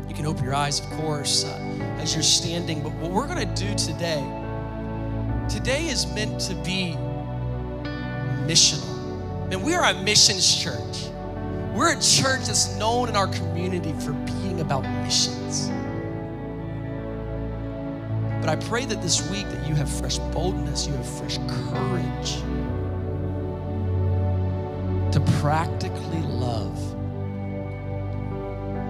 You 0.09 0.14
can 0.14 0.26
open 0.26 0.45
your 0.45 0.55
eyes, 0.55 0.80
of 0.80 0.87
course, 0.93 1.45
uh, 1.45 1.57
as 1.99 2.14
you're 2.14 2.22
standing. 2.22 2.83
But 2.83 2.93
what 2.95 3.11
we're 3.11 3.26
going 3.26 3.49
to 3.49 3.55
do 3.55 3.74
today, 3.74 4.22
today 5.49 5.89
is 5.89 6.07
meant 6.14 6.41
to 6.43 6.55
be 6.57 6.97
missional. 8.47 9.53
And 9.53 9.62
we 9.62 9.74
are 9.74 9.85
a 9.85 9.95
missions 10.03 10.62
church. 10.62 11.11
We're 11.74 11.93
a 11.93 12.01
church 12.01 12.47
that's 12.47 12.76
known 12.76 13.09
in 13.09 13.16
our 13.16 13.28
community 13.28 13.93
for 14.01 14.12
being 14.12 14.61
about 14.61 14.83
missions. 15.03 15.70
But 18.43 18.51
I 18.51 18.57
pray 18.57 18.84
that 18.86 19.01
this 19.01 19.30
week 19.30 19.49
that 19.51 19.68
you 19.68 19.76
have 19.76 19.88
fresh 19.88 20.18
boldness, 20.18 20.88
you 20.88 20.93
have 20.95 21.09
fresh 21.09 21.38
courage 21.47 22.43
to 25.12 25.20
practically 25.40 26.22
love, 26.22 26.76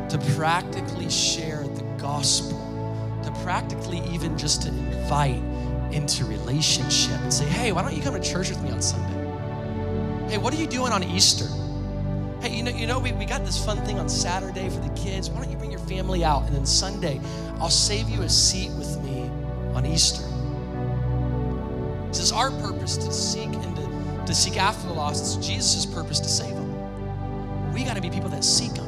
to 0.09 0.19
practically 0.37 1.11
share 1.11 1.65
the 1.65 1.83
gospel, 1.99 2.59
to 3.25 3.31
practically 3.43 4.01
even 4.11 4.39
just 4.39 4.63
to 4.63 4.69
invite 4.69 5.43
into 5.93 6.25
relationship 6.25 7.21
and 7.21 7.31
say, 7.31 7.45
hey, 7.45 7.73
why 7.73 7.83
don't 7.83 7.95
you 7.95 8.03
come 8.03 8.15
to 8.15 8.21
church 8.21 8.49
with 8.49 8.63
me 8.63 8.71
on 8.71 8.81
Sunday? 8.81 10.31
Hey, 10.31 10.39
what 10.39 10.55
are 10.55 10.57
you 10.57 10.67
doing 10.67 10.93
on 10.93 11.05
Easter? 11.05 11.45
Hey, 12.41 12.57
you 12.57 12.63
know, 12.63 12.71
you 12.71 12.87
know, 12.87 12.99
we, 12.99 13.13
we 13.13 13.27
got 13.27 13.45
this 13.45 13.63
fun 13.63 13.85
thing 13.85 13.99
on 13.99 14.09
Saturday 14.09 14.71
for 14.71 14.81
the 14.81 14.95
kids. 14.95 15.29
Why 15.29 15.43
don't 15.43 15.51
you 15.51 15.59
bring 15.59 15.71
your 15.71 15.81
family 15.81 16.25
out? 16.25 16.45
And 16.45 16.57
then 16.57 16.65
Sunday, 16.65 17.21
I'll 17.59 17.69
save 17.69 18.09
you 18.09 18.23
a 18.23 18.29
seat 18.31 18.71
with 18.79 19.02
on 19.83 19.91
Easter. 19.91 20.23
This 22.09 22.21
is 22.21 22.33
our 22.33 22.51
purpose 22.51 22.97
to 22.99 23.13
seek 23.13 23.53
and 23.53 23.77
to, 23.77 24.27
to 24.27 24.35
seek 24.35 24.57
after 24.57 24.87
the 24.87 24.95
lost. 24.95 25.37
It's 25.37 25.47
Jesus' 25.47 25.87
purpose 25.87 26.21
to 26.21 26.29
save 26.29 26.55
them. 26.55 27.73
We 27.73 27.85
got 27.85 27.97
to 27.97 28.03
be 28.03 28.11
people 28.11 28.29
that 28.31 28.45
seek 28.45 28.75
them. 28.75 28.87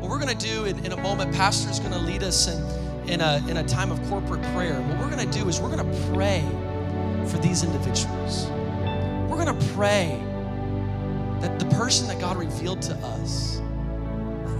What 0.00 0.10
we're 0.10 0.18
going 0.18 0.36
to 0.36 0.46
do 0.46 0.66
in, 0.66 0.84
in 0.84 0.92
a 0.92 0.96
moment, 0.96 1.34
Pastor 1.34 1.70
is 1.70 1.80
going 1.80 1.92
to 1.92 1.98
lead 1.98 2.22
us 2.22 2.48
in, 2.48 3.10
in, 3.10 3.20
a, 3.20 3.42
in 3.48 3.56
a 3.56 3.64
time 3.64 3.90
of 3.90 4.02
corporate 4.08 4.42
prayer. 4.54 4.80
What 4.82 4.98
we're 4.98 5.10
going 5.10 5.28
to 5.28 5.38
do 5.38 5.48
is 5.48 5.60
we're 5.60 5.74
going 5.74 5.90
to 5.90 6.12
pray 6.12 6.44
for 7.26 7.38
these 7.38 7.64
individuals. 7.64 8.46
We're 9.28 9.42
going 9.42 9.58
to 9.58 9.66
pray 9.74 10.22
that 11.40 11.58
the 11.58 11.66
person 11.66 12.06
that 12.08 12.20
God 12.20 12.36
revealed 12.36 12.82
to 12.82 12.94
us, 12.94 13.60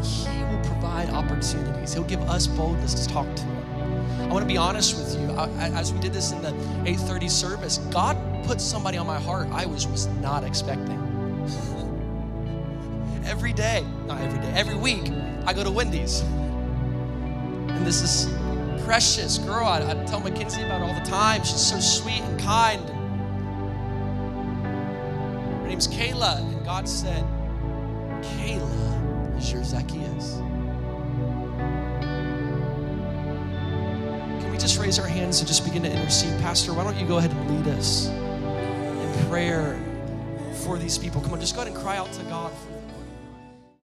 He 0.03 0.43
will 0.45 0.65
provide 0.65 1.11
opportunities. 1.11 1.93
He'll 1.93 2.05
give 2.05 2.23
us 2.23 2.47
boldness 2.47 2.95
to 3.07 3.13
talk 3.13 3.37
to 3.37 3.56
want 4.37 4.47
to 4.47 4.53
be 4.53 4.59
honest 4.59 4.99
with 4.99 5.19
you. 5.19 5.31
I, 5.35 5.71
as 5.71 5.95
we 5.95 5.99
did 5.99 6.13
this 6.13 6.31
in 6.31 6.43
the 6.43 6.51
8:30 6.85 7.31
service, 7.31 7.79
God 7.91 8.19
put 8.45 8.61
somebody 8.61 8.99
on 8.99 9.07
my 9.07 9.19
heart 9.19 9.49
I 9.51 9.65
was 9.65 9.87
was 9.87 10.09
not 10.21 10.45
expecting. 10.45 10.99
every 13.25 13.55
day, 13.55 13.83
not 14.07 14.21
every 14.21 14.39
day, 14.39 14.53
every 14.55 14.75
week, 14.75 15.11
I 15.47 15.55
go 15.55 15.65
to 15.65 15.71
Wendy's, 15.71 16.21
and 16.21 17.87
this 17.87 18.03
is 18.03 18.31
precious 18.85 19.39
girl. 19.39 19.65
I, 19.65 19.79
I 19.79 20.05
tell 20.05 20.21
Mackenzie 20.21 20.65
about 20.65 20.83
all 20.83 20.93
the 20.93 21.11
time. 21.11 21.43
She's 21.43 21.67
so 21.67 21.81
sweet 21.81 22.21
and 22.21 22.39
kind. 22.39 22.87
Her 25.63 25.67
name's 25.67 25.89
Kayla, 25.89 26.41
and 26.41 26.63
God 26.63 26.87
said, 26.87 27.25
Kayla 28.21 29.39
is 29.39 29.51
your 29.51 29.65
Zacchaeus. 29.65 30.43
Just 34.67 34.81
raise 34.81 34.99
our 34.99 35.07
hands 35.07 35.39
and 35.39 35.47
just 35.47 35.65
begin 35.65 35.85
to 35.85 35.93
intercede? 35.93 36.37
Pastor, 36.41 36.75
why 36.75 36.83
don't 36.83 36.97
you 36.97 37.07
go 37.07 37.19
ahead 37.19 37.31
and 37.31 37.65
lead 37.65 37.73
us 37.77 38.09
in 38.09 39.29
prayer 39.29 39.81
for 40.65 40.77
these 40.77 40.99
people? 40.99 41.21
Come 41.21 41.35
on, 41.35 41.41
just 41.41 41.55
go 41.55 41.63
ahead 41.63 41.73
and 41.73 41.81
cry 41.81 41.97
out 41.97 42.13
to 42.15 42.25
God 42.25 42.51